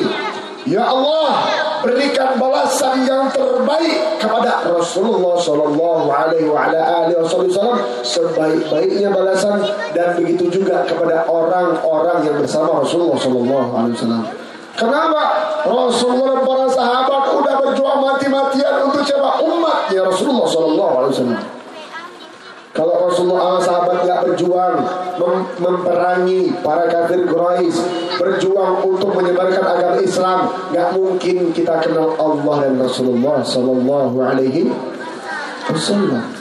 Ya 0.63 0.87
Allah, 0.87 1.43
berikan 1.83 2.39
balasan 2.39 3.03
yang 3.03 3.27
terbaik 3.29 4.17
kepada 4.17 4.63
Rasulullah 4.63 5.35
Sallallahu 5.35 6.07
Alaihi 6.07 6.47
Wasallam 6.47 7.77
sebaik-baiknya 8.01 9.11
balasan 9.11 9.59
dan 9.91 10.15
begitu 10.15 10.47
juga 10.47 10.87
kepada 10.87 11.27
orang-orang 11.27 12.23
yang 12.23 12.39
bersama 12.39 12.79
Rasulullah 12.81 13.19
Sallallahu 13.19 13.69
Alaihi 13.75 13.95
Wasallam. 13.99 14.23
Kenapa 14.73 15.21
Rasulullah 15.69 16.33
dan 16.33 16.41
para 16.47 16.65
sahabat 16.71 17.23
udah 17.35 17.55
berjuang 17.61 17.99
mati-matian 18.01 18.89
untuk 18.89 19.05
siapa 19.05 19.37
umatnya 19.43 20.01
Rasulullah 20.07 20.47
Sallallahu 20.49 20.93
Alaihi 21.03 21.13
Wasallam. 21.19 21.62
Kalau 22.73 23.05
Rasulullah 23.05 23.61
sahabat 23.61 24.01
tidak 24.01 24.19
berjuang 24.25 24.81
mem 25.21 25.45
memperangi 25.61 26.57
para 26.65 26.89
kafir 26.89 27.29
Quraisy, 27.29 27.77
berjuang 28.17 28.81
untuk 28.81 29.13
menyebarkan 29.13 29.61
agama 29.61 30.01
Islam, 30.01 30.49
nggak 30.73 30.89
mungkin 30.97 31.53
kita 31.53 31.85
kenal 31.85 32.17
Allah 32.17 32.65
dan 32.65 32.81
Rasulullah 32.81 33.45
Sallallahu 33.45 34.17
Alaihi 34.17 34.73
Wasallam. 35.69 36.33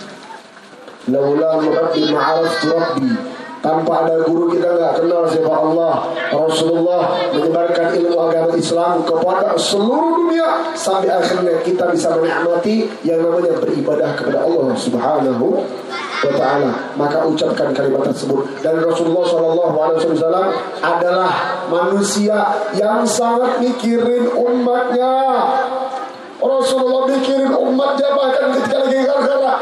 Laula 1.13 1.61
Rabbi 1.61 2.05
ma'araftu 2.17 2.67
Rabbi 2.81 3.32
tanpa 3.63 4.05
ada 4.05 4.27
guru 4.27 4.51
kita 4.51 4.75
nggak 4.75 4.93
kenal 5.01 5.23
siapa 5.31 5.55
Allah 5.55 5.95
Rasulullah 6.35 7.03
menyebarkan 7.31 7.95
ilmu 7.95 8.19
agama 8.19 8.53
Islam 8.59 9.07
kepada 9.07 9.55
seluruh 9.55 10.11
dunia 10.19 10.75
sampai 10.75 11.09
akhirnya 11.09 11.63
kita 11.63 11.95
bisa 11.95 12.11
menikmati 12.19 12.91
yang 13.07 13.23
namanya 13.23 13.55
beribadah 13.63 14.11
kepada 14.19 14.43
Allah 14.43 14.75
Subhanahu 14.75 15.63
wa 16.23 16.33
taala. 16.35 16.71
Maka 16.99 17.27
ucapkan 17.27 17.71
kalimat 17.75 18.11
tersebut. 18.11 18.47
Dan 18.63 18.83
Rasulullah 18.83 19.27
Shallallahu 19.27 19.77
alaihi 19.79 19.99
wasallam 20.11 20.47
adalah 20.83 21.31
manusia 21.71 22.39
yang 22.75 23.07
sangat 23.07 23.59
mikirin 23.63 24.31
umatnya. 24.35 25.15
Rasulullah 26.43 27.07
mikirin 27.07 27.55
umatnya 27.55 28.09
bahkan 28.19 28.51
ketika 28.59 28.77
lagi 28.83 28.99
gara-gara 29.07 29.55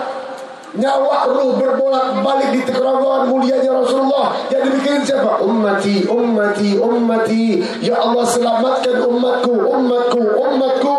nyawa 0.77 1.27
ruh 1.31 1.59
berbolak 1.59 2.23
balik 2.23 2.55
di 2.55 2.61
kerongkongan 2.71 3.27
mulianya 3.27 3.71
Rasulullah. 3.75 4.39
Yang 4.53 4.63
dibikin 4.71 5.03
siapa? 5.03 5.43
Ummati, 5.43 6.07
ummati, 6.07 6.79
ummati. 6.79 7.45
Ya 7.83 7.99
Allah 7.99 8.25
selamatkan 8.27 9.03
umatku, 9.03 9.55
umatku, 9.55 10.23
umatku. 10.23 10.99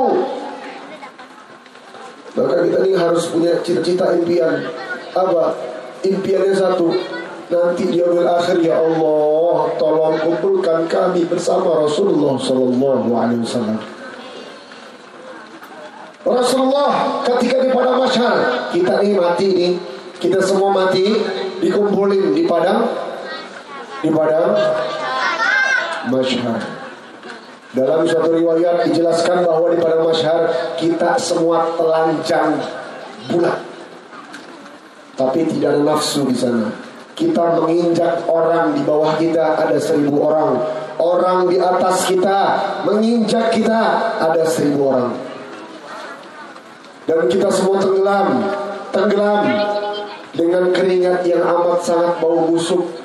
Maka 2.32 2.56
kita 2.64 2.78
ini 2.88 2.92
harus 2.96 3.24
punya 3.32 3.60
cita-cita 3.64 4.16
impian. 4.16 4.68
Apa? 5.16 5.56
Impiannya 6.04 6.56
satu. 6.56 6.92
Nanti 7.52 7.84
di 7.92 8.00
akhir 8.00 8.24
akhir 8.24 8.58
ya 8.64 8.80
Allah 8.80 9.76
tolong 9.76 10.16
kumpulkan 10.24 10.88
kami 10.88 11.28
bersama 11.28 11.84
Rasulullah 11.84 12.40
Sallallahu 12.40 13.12
Alaihi 13.12 13.44
Wasallam 13.44 14.01
Rasulullah 16.22 17.26
ketika 17.26 17.66
di 17.66 17.70
padang 17.74 17.98
masyar 17.98 18.70
kita 18.70 19.02
ini 19.02 19.18
mati 19.18 19.48
nih 19.50 19.74
kita 20.22 20.38
semua 20.38 20.70
mati 20.70 21.18
dikumpulin 21.58 22.38
di 22.38 22.46
padang 22.46 22.86
di 24.06 24.10
padang 24.14 24.54
masyar 26.14 26.62
dalam 27.74 28.06
suatu 28.06 28.38
riwayat 28.38 28.86
dijelaskan 28.86 29.42
bahwa 29.42 29.74
di 29.74 29.82
padang 29.82 30.06
masyar 30.06 30.40
kita 30.78 31.18
semua 31.18 31.74
telanjang 31.74 32.54
bulat 33.34 33.58
tapi 35.18 35.46
tidak 35.46 35.78
ada 35.78 35.82
nafsu 35.86 36.26
di 36.26 36.34
sana. 36.34 36.72
Kita 37.14 37.62
menginjak 37.62 38.26
orang 38.26 38.74
di 38.74 38.82
bawah 38.82 39.14
kita 39.22 39.54
ada 39.54 39.78
seribu 39.78 40.26
orang. 40.26 40.58
orang 41.02 41.50
di 41.50 41.58
atas 41.58 42.06
kita 42.06 42.62
menginjak 42.86 43.50
kita 43.50 43.82
ada 44.22 44.46
seribu 44.46 44.94
orang 44.94 45.31
dan 47.10 47.20
kita 47.30 47.48
semua 47.50 47.78
tenggelam 47.82 48.28
tenggelam 48.92 49.44
dengan 50.32 50.64
keringat 50.72 51.26
yang 51.28 51.44
amat 51.44 51.80
sangat 51.84 52.18
bau 52.22 52.48
busuk 52.48 53.02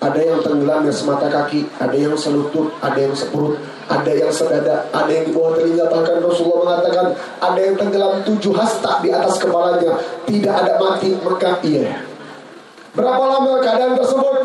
ada 0.00 0.16
yang 0.16 0.40
tenggelam 0.40 0.88
yang 0.88 0.96
semata 0.96 1.28
kaki, 1.28 1.68
ada 1.76 1.92
yang 1.92 2.16
selutut, 2.16 2.72
ada 2.80 2.96
yang 2.96 3.12
seperut, 3.12 3.60
ada 3.84 4.08
yang 4.08 4.32
sedada, 4.32 4.88
ada 4.96 5.12
yang 5.12 5.28
di 5.28 5.32
bawah 5.36 5.60
telinga. 5.60 5.92
Bahkan 5.92 6.24
Rasulullah 6.24 6.80
mengatakan 6.80 7.06
ada 7.36 7.60
yang 7.60 7.76
tenggelam 7.76 8.24
tujuh 8.24 8.56
hasta 8.56 9.04
di 9.04 9.12
atas 9.12 9.36
kepalanya, 9.36 10.00
tidak 10.24 10.54
ada 10.56 10.72
mati 10.80 11.12
maka 11.20 11.60
iya. 11.60 12.00
Berapa 12.96 13.22
lama 13.28 13.60
keadaan 13.60 13.92
tersebut? 14.00 14.36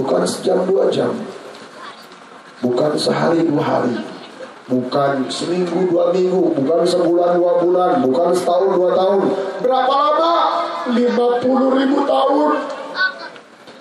Bukan 0.00 0.24
sejam 0.24 0.64
dua 0.64 0.88
jam, 0.88 1.12
bukan 2.64 2.96
sehari 2.96 3.44
dua 3.44 3.60
hari, 3.60 4.00
bukan 4.70 5.26
seminggu 5.26 5.90
dua 5.90 6.14
minggu, 6.14 6.54
bukan 6.54 6.86
sebulan 6.86 7.34
dua 7.36 7.52
bulan, 7.58 7.90
bukan 8.06 8.30
setahun 8.30 8.70
dua 8.78 8.90
tahun. 8.94 9.20
Berapa 9.58 9.90
lama? 9.92 10.34
Lima 10.94 11.26
puluh 11.42 11.76
ribu 11.76 12.08
tahun 12.08 12.50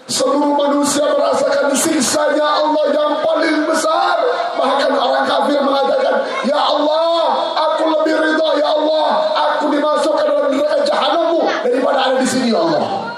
Seluruh 0.09 0.57
manusia 0.57 1.05
merasakan 1.05 1.69
siksanya 1.69 2.41
Allah 2.41 2.85
yang 2.89 3.13
paling 3.21 3.61
besar. 3.69 4.17
Bahkan 4.57 4.91
orang 4.97 5.23
kafir 5.29 5.61
mengatakan, 5.61 6.25
Ya 6.49 6.57
Allah, 6.57 7.29
aku 7.53 7.85
lebih 7.93 8.17
ridha, 8.17 8.49
Ya 8.57 8.73
Allah, 8.73 9.07
aku 9.37 9.69
dimasukkan 9.69 10.25
dalam 10.25 10.49
neraka 10.49 10.81
jahanammu 10.81 11.45
daripada 11.61 11.99
ada 12.09 12.15
di 12.17 12.25
sini, 12.25 12.49
Ya 12.49 12.57
Allah. 12.57 13.13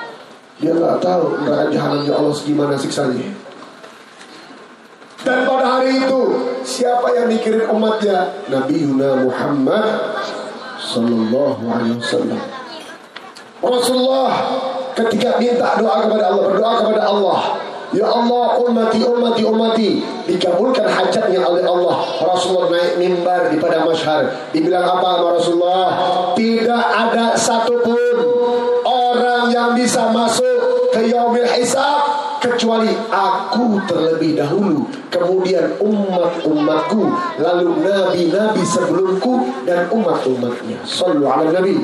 Dia 0.59 0.71
nggak 0.75 0.99
tahu 0.99 1.23
neraka 1.47 1.65
jahanam 1.71 2.03
Ya 2.03 2.13
Allah 2.19 2.35
gimana 2.43 2.75
siksanya. 2.75 3.31
Dan 5.21 5.45
pada 5.45 5.77
hari 5.77 6.01
itu, 6.01 6.21
siapa 6.65 7.13
yang 7.13 7.29
mikirin 7.29 7.69
umatnya? 7.69 8.33
Nabi 8.49 8.81
Yuna 8.81 9.21
Muhammad 9.21 10.17
Sallallahu 10.81 11.61
Alaihi 11.69 12.01
Wasallam. 12.01 12.41
Rasulullah 13.61 14.29
ketika 14.97 15.37
minta 15.37 15.77
doa 15.77 16.09
kepada 16.09 16.33
Allah, 16.33 16.43
berdoa 16.49 16.73
kepada 16.81 17.01
Allah. 17.05 17.39
Ya 17.91 18.07
Allah, 18.07 18.55
ummati, 18.65 19.03
ummati, 19.03 19.43
ummati. 19.45 19.89
Dikabulkan 20.25 20.87
hajatnya 20.89 21.43
oleh 21.43 21.61
Allah. 21.69 22.01
Rasulullah 22.23 22.71
naik 22.71 22.97
mimbar 22.97 23.51
di 23.51 23.59
pada 23.59 23.83
masyhar. 23.83 24.31
Dibilang 24.55 24.87
apa 24.97 25.19
sama 25.19 25.27
Rasulullah? 25.37 25.87
Tidak 26.33 26.85
ada 26.87 27.35
satupun 27.35 28.15
orang 28.87 29.51
yang 29.51 29.75
bisa 29.75 30.07
masuk 30.09 30.89
ke 30.95 31.11
yaumil 31.11 31.45
hisab 31.51 32.00
kecuali 32.41 32.89
aku 33.13 33.77
terlebih 33.85 34.33
dahulu 34.33 34.89
kemudian 35.13 35.77
umat-umatku 35.77 37.05
lalu 37.37 37.69
nabi-nabi 37.85 38.65
sebelumku 38.65 39.45
dan 39.69 39.85
umat-umatnya 39.93 40.81
sallu 40.83 41.29
ala 41.29 41.53
nabi 41.53 41.77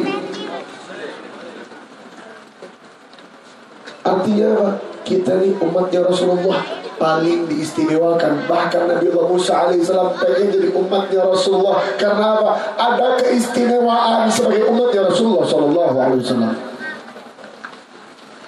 Artinya 4.08 4.48
apa? 4.56 4.70
Kita 5.04 5.40
ini 5.40 5.56
umatnya 5.60 6.04
Rasulullah 6.08 6.64
paling 6.96 7.48
diistimewakan. 7.52 8.48
Bahkan 8.48 8.82
Nabi 8.88 9.12
Allah 9.12 9.28
Musa 9.28 9.54
alaihissalam 9.68 10.16
pengen 10.20 10.48
jadi 10.52 10.70
umatnya 10.72 11.28
Rasulullah. 11.28 11.84
Karena 12.00 12.40
apa? 12.40 12.52
Ada 12.76 13.08
keistimewaan 13.20 14.32
sebagai 14.32 14.72
umatnya 14.72 15.12
Rasulullah 15.12 15.46
Sallallahu 15.48 15.96
Alaihi 16.00 16.22
Wasallam. 16.24 16.54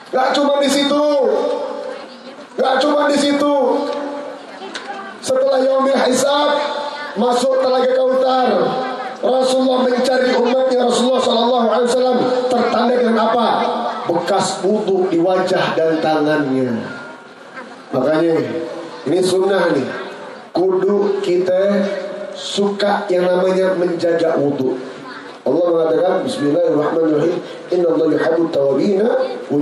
Gak 0.09 0.27
cuma 0.33 0.57
di 0.57 0.69
situ, 0.71 1.03
gak 2.59 2.83
cuma 2.83 3.07
di 3.07 3.17
situ. 3.17 3.55
Setelah 5.23 5.63
Yaumil 5.63 5.99
Hisab 6.05 6.51
masuk 7.15 7.63
telaga 7.63 7.91
Kautar, 7.95 8.49
Rasulullah 9.19 9.87
mencari 9.87 10.31
umatnya 10.35 10.87
Rasulullah 10.87 11.23
Sallallahu 11.23 11.67
Alaihi 11.71 11.87
Wasallam 11.91 12.17
tertanda 12.47 12.93
dengan 12.95 13.17
apa? 13.19 13.47
bekas 14.09 14.65
wudhu 14.65 15.05
di 15.13 15.21
wajah 15.21 15.77
dan 15.77 16.01
tangannya. 16.01 16.81
Makanya 17.93 18.41
ini 19.05 19.19
sunnah 19.21 19.69
nih. 19.69 19.85
Kudu 20.49 21.21
kita 21.21 21.85
suka 22.33 23.05
yang 23.05 23.29
namanya 23.29 23.77
menjaga 23.77 24.33
wudhu. 24.41 24.81
Allah 25.45 25.65
mengatakan 25.71 26.13
Bismillahirrahmanirrahim 26.27 27.37
Inna 27.73 27.87
Allah 27.95 28.07
yuhibbul 28.11 28.51
tawabina 28.51 29.07
Wa 29.47 29.57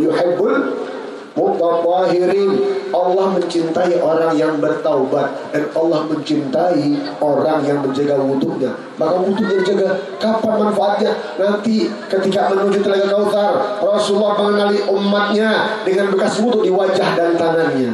mutatahirin 1.38 2.51
Allah 2.89 3.38
mencintai 3.38 4.01
orang 4.01 4.33
yang 4.33 4.57
bertaubat 4.57 5.53
dan 5.53 5.69
Allah 5.77 6.09
mencintai 6.09 6.97
orang 7.21 7.61
yang 7.61 7.85
menjaga 7.85 8.17
wudhunya. 8.17 8.73
Maka 8.97 9.15
wudhunya 9.21 9.61
jaga. 9.61 9.89
Kapan 10.17 10.53
manfaatnya? 10.65 11.11
Nanti 11.38 11.85
ketika 12.09 12.49
menuju 12.49 12.81
telaga 12.81 13.05
Kautsar, 13.13 13.53
Rasulullah 13.85 14.33
mengenali 14.41 14.81
umatnya 14.89 15.77
dengan 15.85 16.09
bekas 16.09 16.41
wudhu 16.41 16.65
di 16.65 16.73
wajah 16.73 17.13
dan 17.13 17.38
tangannya. 17.38 17.93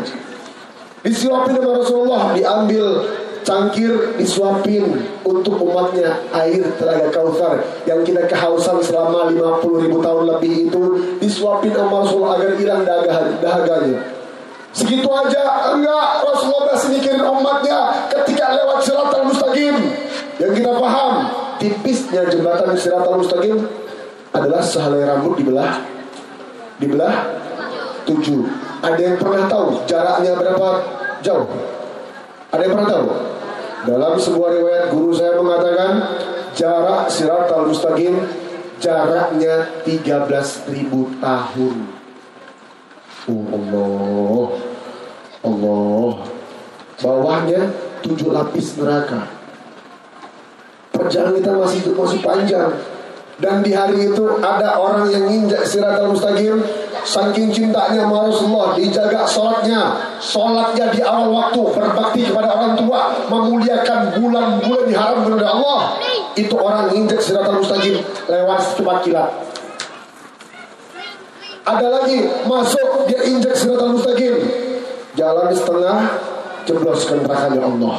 Disuapin 1.04 1.60
sama 1.60 1.84
Rasulullah, 1.84 2.32
diambil 2.32 3.04
cangkir 3.44 4.18
disuapin 4.18 5.04
untuk 5.28 5.60
umatnya 5.60 6.24
air 6.34 6.64
telaga 6.80 7.12
Kautsar 7.12 7.60
yang 7.86 8.02
kita 8.02 8.26
kehausan 8.26 8.80
selama 8.82 9.30
50 9.32 9.84
ribu 9.88 10.00
tahun 10.02 10.24
lebih 10.36 10.72
itu 10.72 10.84
disuapin 11.20 11.76
sama 11.76 12.02
Rasulullah 12.04 12.40
agar 12.40 12.52
hilang 12.58 12.82
dahaganya 13.40 14.24
Segitu 14.74 15.06
aja 15.06 15.70
enggak 15.70 16.26
Rasulullah 16.26 16.74
masih 16.74 16.98
mikirin 16.98 17.22
umatnya 17.22 18.10
ketika 18.10 18.58
lewat 18.58 18.82
siratal 18.82 19.30
mustaqim. 19.30 19.78
Yang 20.42 20.52
kita 20.60 20.72
paham 20.82 21.14
tipisnya 21.62 22.26
jembatan 22.34 22.74
siratal 22.74 23.22
mustaqim 23.22 23.70
adalah 24.34 24.66
sehelai 24.66 25.06
rambut 25.06 25.38
dibelah 25.38 25.78
dibelah 26.82 27.16
tujuh. 28.10 28.50
Ada 28.82 28.98
yang 28.98 29.16
pernah 29.22 29.46
tahu 29.46 29.78
jaraknya 29.86 30.42
berapa 30.42 30.68
jauh? 31.22 31.46
Ada 32.54 32.70
yang 32.70 32.74
pernah 32.78 32.90
tahu? 32.94 33.08
Dalam 33.84 34.14
sebuah 34.16 34.50
riwayat 34.54 34.86
guru 34.94 35.10
saya 35.10 35.42
mengatakan 35.42 35.92
jarak 36.54 37.10
siratal 37.10 37.66
mustaqim 37.66 38.14
jaraknya 38.78 39.82
13.000 39.82 40.70
tahun. 41.18 41.78
Oh 43.24 43.48
Allah 43.56 44.48
Allah 45.48 46.12
Bawahnya 47.00 47.72
tujuh 48.04 48.36
lapis 48.36 48.76
neraka 48.76 49.32
Perjalanan 50.92 51.40
kita 51.40 51.52
masih 51.56 51.80
masih 51.96 52.20
panjang 52.20 52.72
Dan 53.40 53.64
di 53.64 53.72
hari 53.72 54.12
itu 54.12 54.28
ada 54.44 54.76
orang 54.76 55.08
yang 55.08 55.24
injak 55.32 55.64
siratal 55.64 56.12
mustaqim 56.12 56.60
Saking 57.04 57.52
cintanya 57.52 58.08
sama 58.08 58.32
Rasulullah 58.32 58.70
Dijaga 58.80 59.28
sholatnya 59.28 59.82
Sholatnya 60.24 60.88
di 60.92 61.04
awal 61.04 61.30
waktu 61.32 61.62
Berbakti 61.76 62.22
kepada 62.32 62.50
orang 62.56 62.74
tua 62.80 63.12
Memuliakan 63.28 64.16
bulan-bulan 64.16 64.84
diharam 64.88 65.20
kepada 65.28 65.48
Allah 65.52 65.82
Itu 66.34 66.56
orang 66.56 66.96
injak 66.96 67.20
siratal 67.20 67.60
mustaqim 67.60 68.00
Lewat 68.28 68.60
cepat 68.80 69.00
kilat 69.04 69.32
ada 71.64 71.88
lagi 71.88 72.28
masuk 72.44 73.08
dia 73.08 73.24
injek 73.24 73.56
siratal 73.56 73.96
mustaqim. 73.96 74.36
Jalan 75.16 75.48
setengah 75.56 76.12
jebloskan 76.68 77.24
nerakanya 77.24 77.64
Allah. 77.64 77.98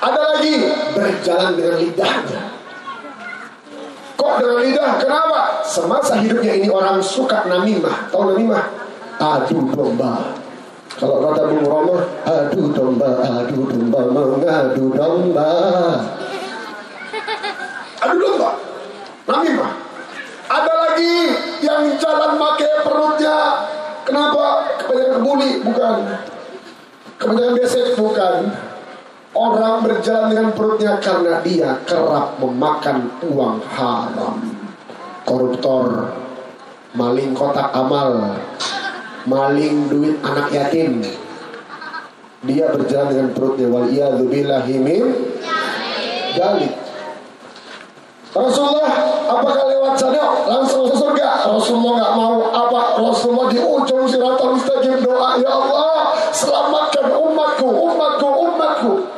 Ada 0.00 0.20
lagi 0.32 0.54
berjalan 0.96 1.52
dengan 1.60 1.74
lidahnya. 1.84 2.40
Kok 4.18 4.32
dengan 4.42 4.58
lidah? 4.66 4.92
Kenapa? 4.98 5.62
Semasa 5.62 6.18
hidupnya 6.18 6.58
ini 6.58 6.66
orang 6.66 6.98
suka 6.98 7.46
namimah. 7.46 8.10
Tahu 8.10 8.34
namimah? 8.34 8.66
Adu 9.22 9.70
domba. 9.70 10.34
Kalau 10.98 11.22
kata 11.22 11.46
Bung 11.46 11.62
Roma, 11.62 12.02
adu 12.26 12.74
domba, 12.74 13.22
adu 13.22 13.70
domba, 13.70 14.00
mengadu 14.10 14.90
domba. 14.90 15.50
Adu 18.02 18.16
domba. 18.18 18.50
Namimah. 19.30 19.72
Ada 20.50 20.72
lagi 20.74 21.14
yang 21.62 21.94
jalan 22.02 22.34
pakai 22.34 22.72
perutnya. 22.82 23.38
Kenapa? 24.02 24.74
Kebanyakan 24.82 25.12
kebuli? 25.22 25.50
Bukan. 25.62 25.96
Kebanyakan 27.22 27.54
besek? 27.54 27.94
Bukan. 27.94 28.67
Orang 29.36 29.84
berjalan 29.84 30.32
dengan 30.32 30.48
perutnya 30.56 30.96
karena 31.04 31.44
dia 31.44 31.76
kerap 31.84 32.40
memakan 32.40 33.12
uang 33.28 33.60
haram. 33.76 34.40
Koruptor, 35.28 36.16
maling 36.96 37.36
kotak 37.36 37.68
amal, 37.76 38.40
maling 39.28 39.92
duit 39.92 40.16
anak 40.24 40.48
yatim. 40.48 41.04
Dia 42.48 42.72
berjalan 42.72 43.08
dengan 43.12 43.28
perutnya 43.36 43.68
wal 43.68 43.90
billahi 44.24 44.74
min 44.80 45.04
dalik. 46.32 46.72
Rasulullah 48.32 48.92
apakah 49.28 49.64
lewat 49.66 49.94
sana 49.98 50.24
langsung 50.46 50.88
ke 50.88 50.94
surga? 50.96 51.48
Rasulullah 51.48 51.92
nggak 52.00 52.14
mau 52.16 52.36
apa? 52.48 52.80
Rasulullah 53.00 53.48
di 53.52 53.60
ujung 53.60 54.04
siratal 54.08 54.56
mustaqim 54.56 55.00
doa 55.04 55.36
ya 55.40 55.50
Allah 55.52 56.12
selamatkan 56.32 57.12
umatku, 57.12 57.66
umatku, 57.66 58.28
umatku. 58.28 59.17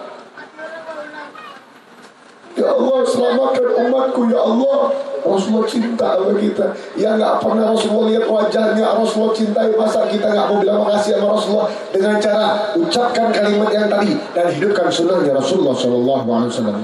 Ya 2.61 2.69
Allah, 2.77 2.99
selamatkan 3.09 3.67
umatku, 3.89 4.29
ya 4.29 4.41
Allah. 4.45 4.93
Rasulullah 5.21 5.69
cinta 5.69 6.17
sama 6.17 6.33
kita. 6.37 6.67
Ya 6.97 7.17
nggak 7.17 7.45
pernah 7.45 7.73
Rasulullah 7.73 8.07
lihat 8.13 8.25
wajahnya, 8.29 8.87
Rasulullah 8.97 9.33
cintai. 9.37 9.69
Masa 9.77 10.09
kita 10.09 10.27
nggak 10.33 10.47
mau 10.49 10.57
bilang 10.61 10.79
makasih 10.85 11.17
sama 11.17 11.29
Rasulullah 11.37 11.69
dengan 11.93 12.15
cara 12.21 12.47
ucapkan 12.77 13.29
kalimat 13.33 13.71
yang 13.73 13.89
tadi 13.89 14.13
dan 14.33 14.47
hidupkan 14.53 14.89
sunnahnya 14.89 15.33
Rasulullah 15.37 15.77
Shallallahu 15.77 16.29
Alaihi 16.29 16.51
Wasallam. 16.53 16.83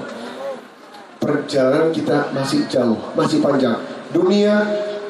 Perjalanan 1.16 1.88
kita 1.90 2.16
masih 2.36 2.60
jauh, 2.68 2.98
masih 3.16 3.40
panjang. 3.40 3.76
Dunia 4.12 4.62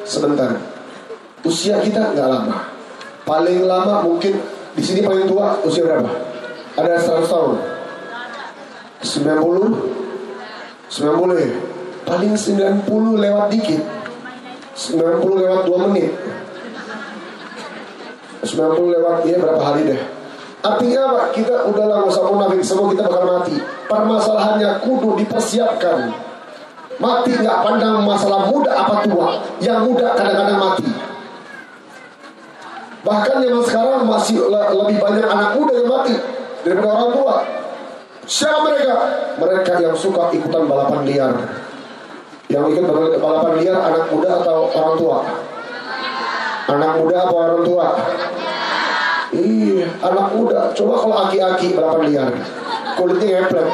sebentar. 0.07 0.55
Usia 1.45 1.79
kita 1.83 2.15
nggak 2.15 2.27
lama. 2.27 2.57
Paling 3.27 3.67
lama 3.67 4.07
mungkin 4.07 4.39
di 4.73 4.83
sini 4.83 5.03
paling 5.03 5.27
tua 5.27 5.59
usia 5.67 5.83
berapa? 5.83 6.09
Ada 6.79 6.95
100 6.95 7.27
tahun. 7.27 7.55
90 8.97 10.06
90 10.87 11.43
ya? 11.43 11.49
Paling 12.07 12.33
90 12.39 12.87
lewat 13.19 13.45
dikit. 13.51 13.83
90 14.77 15.41
lewat 15.43 15.61
2 15.67 15.87
menit. 15.91 16.11
90 18.47 18.93
lewat 18.95 19.15
ya 19.27 19.35
berapa 19.43 19.61
hari 19.61 19.81
deh. 19.91 20.01
Artinya 20.63 20.99
apa? 21.11 21.21
Kita 21.35 21.67
udahlah 21.69 22.03
gak 22.03 22.11
usah 22.11 22.23
munafik 22.27 22.63
Semua 22.63 22.87
kita 22.95 23.05
bakal 23.05 23.25
mati. 23.27 23.55
Permasalahannya 23.91 24.69
kudu 24.81 25.19
dipersiapkan. 25.19 26.11
Mati 26.97 27.29
nggak 27.29 27.61
pandang 27.61 28.01
masalah 28.01 28.49
muda 28.49 28.73
apa 28.73 29.05
tua 29.05 29.37
Yang 29.61 29.79
muda 29.85 30.17
kadang-kadang 30.17 30.57
mati. 30.57 30.89
Bahkan 33.05 33.35
zaman 33.37 33.63
sekarang 33.63 34.01
masih 34.09 34.35
lebih 34.49 34.97
banyak 34.97 35.27
anak 35.29 35.49
muda 35.55 35.73
yang 35.77 35.87
mati 35.87 36.15
Daripada 36.65 36.91
orang 36.91 37.11
tua 37.13 37.35
Siapa 38.27 38.59
mereka? 38.67 38.95
Mereka 39.39 39.71
yang 39.79 39.95
suka 39.95 40.27
ikutan 40.35 40.67
balapan 40.67 41.07
liar 41.07 41.33
Yang 42.51 42.75
ikut 42.75 42.85
balapan 43.23 43.53
liar 43.63 43.79
anak 43.79 44.11
muda 44.11 44.43
atau 44.43 44.67
orang 44.75 44.95
tua? 44.99 45.19
Anak 46.67 46.91
muda 46.99 47.15
atau 47.23 47.35
orang 47.39 47.63
tua? 47.63 47.87
Iya, 49.31 49.87
anak 50.03 50.27
muda. 50.35 50.71
Coba 50.75 50.93
kalau 51.03 51.15
aki-aki 51.27 51.75
balapan 51.75 52.03
liar, 52.11 52.31
kulitnya 52.99 53.43
ngeplek. 53.43 53.67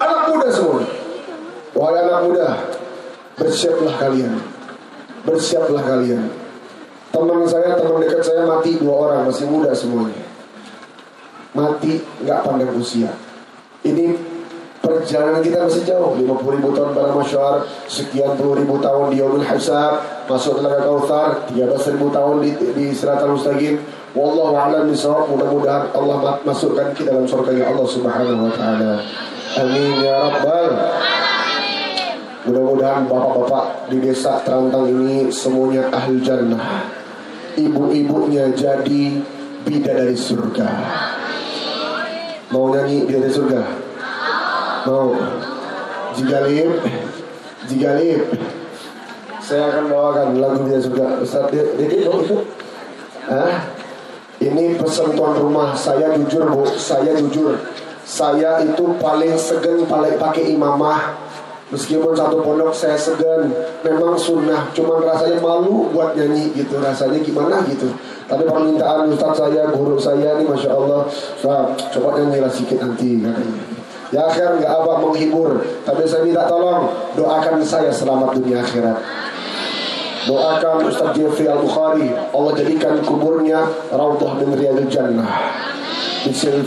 Anak 0.00 0.20
muda 0.28 0.48
semua. 0.52 0.84
Wahai 1.76 2.00
anak 2.04 2.20
muda, 2.28 2.48
bersiaplah 3.36 3.96
kalian. 4.00 4.32
Bersiaplah 5.24 5.84
kalian. 5.84 6.28
Teman 7.12 7.44
saya, 7.48 7.76
teman 7.76 8.00
dekat 8.04 8.20
saya 8.24 8.44
mati 8.44 8.76
dua 8.76 8.94
orang, 9.08 9.20
masih 9.28 9.48
muda 9.48 9.72
semuanya. 9.72 10.23
Mati 11.54 12.02
nggak 12.26 12.42
pandang 12.42 12.74
usia. 12.74 13.14
Ini 13.86 14.10
perjalanan 14.82 15.38
kita 15.38 15.70
masih 15.70 15.86
jauh. 15.86 16.18
50 16.18 16.56
ribu 16.58 16.74
tahun 16.74 16.90
pada 16.92 17.14
masyarakat 17.14 17.62
sekian 17.86 18.34
puluh 18.34 18.58
ribu 18.58 18.82
tahun 18.82 19.14
di 19.14 19.22
Yomil 19.22 19.46
Hisab 19.46 20.26
masuk 20.26 20.58
telaga 20.58 20.82
Kautsar 20.82 21.46
13 21.54 21.94
ribu 21.94 22.10
tahun 22.10 22.42
di, 22.42 22.50
di 22.74 22.86
Siratal 22.90 23.38
Mustaqim. 23.38 23.78
Wallahu 24.18 24.54
a'lam 24.58 24.90
bishawab. 24.90 25.30
Mudah-mudahan 25.30 25.94
Allah 25.94 26.42
masukkan 26.42 26.90
kita 26.90 27.14
dalam 27.14 27.26
surga 27.26 27.70
Allah 27.70 27.86
Subhanahu 27.86 28.50
wa 28.50 28.52
taala. 28.54 28.98
Amin 29.54 30.02
ya 30.02 30.34
rabbal 30.34 30.70
mudah-mudahan 32.44 33.08
bapak-bapak 33.08 33.88
di 33.88 34.04
desa 34.04 34.36
Terantang 34.44 34.84
ini 34.90 35.32
semuanya 35.32 35.88
ahli 35.94 36.20
jannah. 36.20 36.84
Ibu-ibunya 37.54 38.50
jadi 38.52 39.22
bidadari 39.64 40.18
surga 40.18 40.68
mau 42.54 42.70
nyanyi 42.70 43.02
bidadari 43.10 43.34
surga? 43.34 43.62
Mau. 44.86 45.18
Jigalib 46.14 46.78
Jigalib 47.66 48.22
Saya 49.42 49.74
akan 49.74 49.90
bawakan 49.90 50.38
lagu 50.38 50.62
dia 50.70 50.78
juga 50.78 51.18
Ustaz 51.18 51.50
Dede 51.50 52.06
mau 52.06 52.22
ikut 52.22 52.46
Hah? 53.26 53.74
Ini 54.36 54.76
pesan 54.76 55.16
tuan 55.16 55.32
rumah. 55.40 55.72
Saya 55.72 56.12
jujur 56.12 56.44
bu. 56.52 56.68
Saya 56.76 57.16
jujur. 57.16 57.56
Saya 58.04 58.60
itu 58.60 58.84
paling 59.00 59.32
segen 59.40 59.88
paling 59.88 60.20
pakai 60.20 60.52
imamah 60.52 61.23
Meskipun 61.72 62.12
satu 62.12 62.44
pondok 62.44 62.76
saya 62.76 62.96
segan 62.98 63.48
Memang 63.80 64.16
sunnah. 64.18 64.68
Cuman 64.76 65.00
rasanya 65.04 65.40
malu 65.40 65.88
buat 65.92 66.12
nyanyi 66.12 66.52
gitu 66.52 66.76
Rasanya 66.80 67.20
gimana 67.24 67.64
gitu. 67.68 67.88
Tapi 68.24 68.44
permintaan 68.44 69.12
Ustaz 69.12 69.36
saya, 69.36 69.68
guru 69.72 70.00
saya 70.00 70.40
ini 70.40 70.48
Masya 70.48 70.70
Allah 70.72 71.04
Ustaz, 71.08 71.92
coba 71.92 72.16
nyanyilah 72.20 72.48
sedikit 72.52 72.84
nanti 72.84 73.20
Ya 74.12 74.30
akhir 74.30 74.62
nggak 74.62 74.70
apa 74.70 74.92
menghibur. 75.02 75.58
Tapi 75.82 76.06
saya 76.06 76.22
minta 76.22 76.46
tolong 76.46 76.86
Doakan 77.18 77.60
saya 77.64 77.90
selamat 77.90 78.38
dunia 78.38 78.62
akhirat. 78.62 79.00
Doakan 80.24 80.88
Ustaz 80.88 81.12
Jeffrey 81.12 81.44
Al-Bukhari 81.44 82.08
Allah 82.32 82.52
jadikan 82.56 82.96
kuburnya 83.04 83.60
Raudhah 83.92 84.40
min 84.40 84.56
Riyadul 84.56 84.88
Jannah. 84.88 85.28
Bisil 86.24 86.64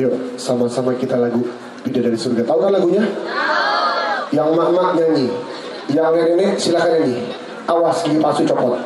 Yuk 0.00 0.14
sama-sama 0.40 0.96
kita 0.96 1.14
lagu 1.14 1.46
Bida 1.86 2.02
dari 2.02 2.18
surga 2.18 2.42
Tahu 2.42 2.58
kan 2.58 2.72
lagunya? 2.74 3.04
Yang 4.34 4.48
mak-mak 4.54 4.88
nyanyi 4.98 5.28
Yang 5.90 6.14
ini 6.34 6.46
silakan 6.58 6.90
nyanyi 6.98 7.18
Awas 7.70 8.02
gigi 8.02 8.18
palsu 8.18 8.42
copot 8.46 8.78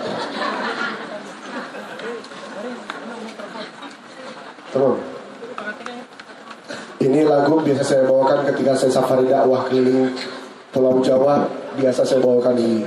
Terus. 4.74 4.99
Ini 6.99 7.20
lagu 7.30 7.62
biasa 7.62 7.82
saya 7.86 8.03
bawakan 8.11 8.42
ketika 8.51 8.74
saya 8.74 8.90
safari 8.90 9.30
dakwah 9.30 9.70
keliling 9.70 10.11
Pulau 10.74 10.99
Jawa. 10.99 11.47
Biasa 11.78 12.03
saya 12.03 12.18
bawakan 12.18 12.59
ini. 12.59 12.82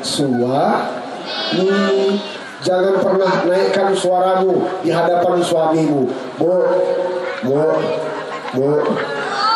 Kepada 0.00 0.04
suami 0.04 0.60
jangan 2.60 3.00
pernah 3.00 3.32
naikkan 3.48 3.96
suaramu 3.96 4.68
di 4.84 4.90
hadapan 4.92 5.44
suamimu. 5.44 6.08
Bu 6.36 6.52
bu 7.44 7.60
bu 8.56 8.68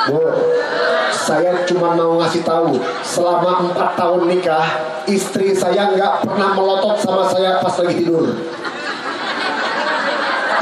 bu 0.08 0.20
saya 1.12 1.64
cuma 1.64 1.96
mau 1.96 2.20
ngasih 2.20 2.44
tahu 2.44 2.76
selama 3.00 3.72
empat 3.72 3.96
tahun 3.96 4.28
nikah 4.28 4.66
istri 5.08 5.56
saya 5.56 5.88
nggak 5.96 6.28
pernah 6.28 6.52
melotot 6.52 7.00
sama 7.00 7.24
saya 7.32 7.64
pas 7.64 7.72
lagi 7.80 8.04
tidur. 8.04 8.28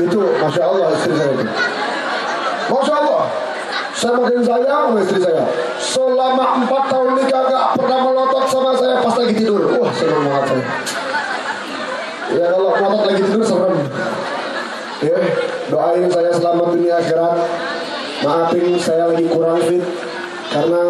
Itu 0.03 0.19
masya 0.39 0.63
Allah 0.67 0.87
istri 0.95 1.13
saya 1.15 1.31
itu. 1.35 1.47
Masya 2.71 2.95
Allah 2.95 3.12
saya 4.03 4.19
makin 4.19 4.43
sayang 4.43 4.83
sama 4.91 4.99
istri 4.99 5.19
saya. 5.23 5.47
Selama 5.79 6.59
empat 6.59 6.83
tahun 6.91 7.23
nikah 7.23 7.43
nggak 7.47 7.67
pernah 7.79 7.99
melotot 8.03 8.45
sama 8.51 8.75
saya 8.75 8.99
pas 8.99 9.15
lagi 9.15 9.35
tidur. 9.39 9.63
Wah 9.79 9.95
senang 9.95 10.27
banget 10.27 10.45
saya. 10.51 10.65
Ya 12.35 12.45
kalau 12.51 12.71
melotot 12.75 13.03
lagi 13.07 13.23
tidur 13.31 13.43
serem. 13.47 13.79
Ya 15.07 15.19
doain 15.71 16.07
saya 16.11 16.31
selamat 16.35 16.67
dunia 16.75 16.95
akhirat. 16.99 17.37
Maafin 18.27 18.75
saya 18.83 19.05
lagi 19.07 19.27
kurang 19.31 19.59
fit 19.71 19.87
karena 20.51 20.83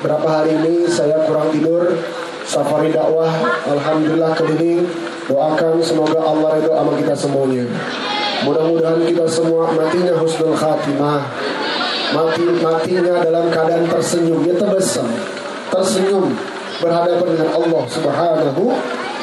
berapa 0.00 0.28
hari 0.28 0.56
ini 0.56 0.88
saya 0.88 1.28
kurang 1.28 1.52
tidur. 1.52 1.92
Safari 2.48 2.88
dakwah 2.88 3.28
alhamdulillah 3.68 4.32
keliling. 4.32 4.88
Doakan 5.28 5.82
semoga 5.84 6.24
Allah 6.24 6.56
ridho 6.56 6.72
sama 6.72 6.92
kita 6.96 7.12
semuanya. 7.12 7.68
Mudah-mudahan 8.48 9.04
kita 9.04 9.28
semua 9.28 9.68
matinya 9.76 10.14
husnul 10.22 10.56
khatimah 10.56 11.20
mati 12.14 12.44
matinya 12.62 13.14
dalam 13.24 13.46
keadaan 13.50 13.86
tersenyum 13.90 14.46
dia 14.46 14.54
terbesar 14.54 15.08
tersenyum 15.72 16.30
berhadapan 16.78 17.28
dengan 17.34 17.50
Allah 17.56 17.82
Subhanahu 17.88 18.62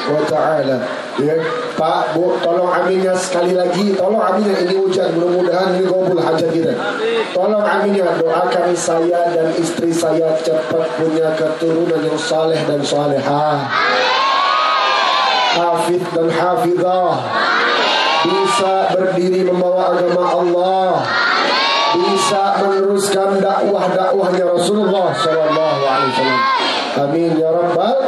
wa 0.04 0.22
taala. 0.28 0.76
Ya 1.16 1.38
Pak 1.78 2.18
Bu 2.18 2.36
tolong 2.42 2.68
aminnya 2.68 3.14
sekali 3.14 3.54
lagi. 3.54 3.94
Tolong 3.94 4.20
aminnya 4.20 4.58
ini 4.66 4.74
hujan 4.76 5.14
mudah-mudahan 5.16 5.78
ini 5.78 5.86
gobul 5.86 6.18
hajat 6.18 6.50
kita. 6.50 6.74
Tolong 7.32 7.62
aminnya 7.62 8.18
doakan 8.18 8.74
saya 8.74 9.32
dan 9.32 9.54
istri 9.54 9.94
saya 9.94 10.34
cepat 10.42 10.98
punya 10.98 11.32
keturunan 11.38 12.02
yang 12.02 12.18
saleh 12.18 12.58
dan 12.66 12.82
salehah 12.82 13.70
hafid 15.54 16.02
dan 16.10 16.28
hafidah 16.34 17.14
bisa 18.26 18.90
berdiri 18.90 19.46
membawa 19.46 19.94
agama 19.94 20.22
Allah 20.42 20.90
bisa 21.98 22.58
meneruskan 22.62 23.38
dakwah-dakwahnya 23.38 24.44
Rasulullah 24.54 25.14
sallallahu 25.14 25.80
alaihi 25.84 26.10
wasallam. 26.14 26.42
Amin 26.94 27.30
ya 27.38 27.50
rabbal 27.50 27.98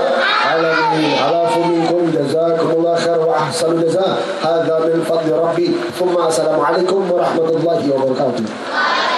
alamin. 0.46 1.14
Alafu 1.18 1.58
minkum 1.66 2.02
jazakumullah 2.14 2.94
khair 2.98 3.18
wa 3.18 3.34
ahsanu 3.46 3.82
jazaa. 3.82 4.18
Hadza 4.42 4.86
min 4.86 5.02
fadli 5.02 5.34
rabbi. 5.34 5.68
Thumma 5.98 6.30
assalamu 6.30 6.62
alaikum 6.62 7.06
warahmatullahi 7.10 7.86
wabarakatuh 7.90 9.15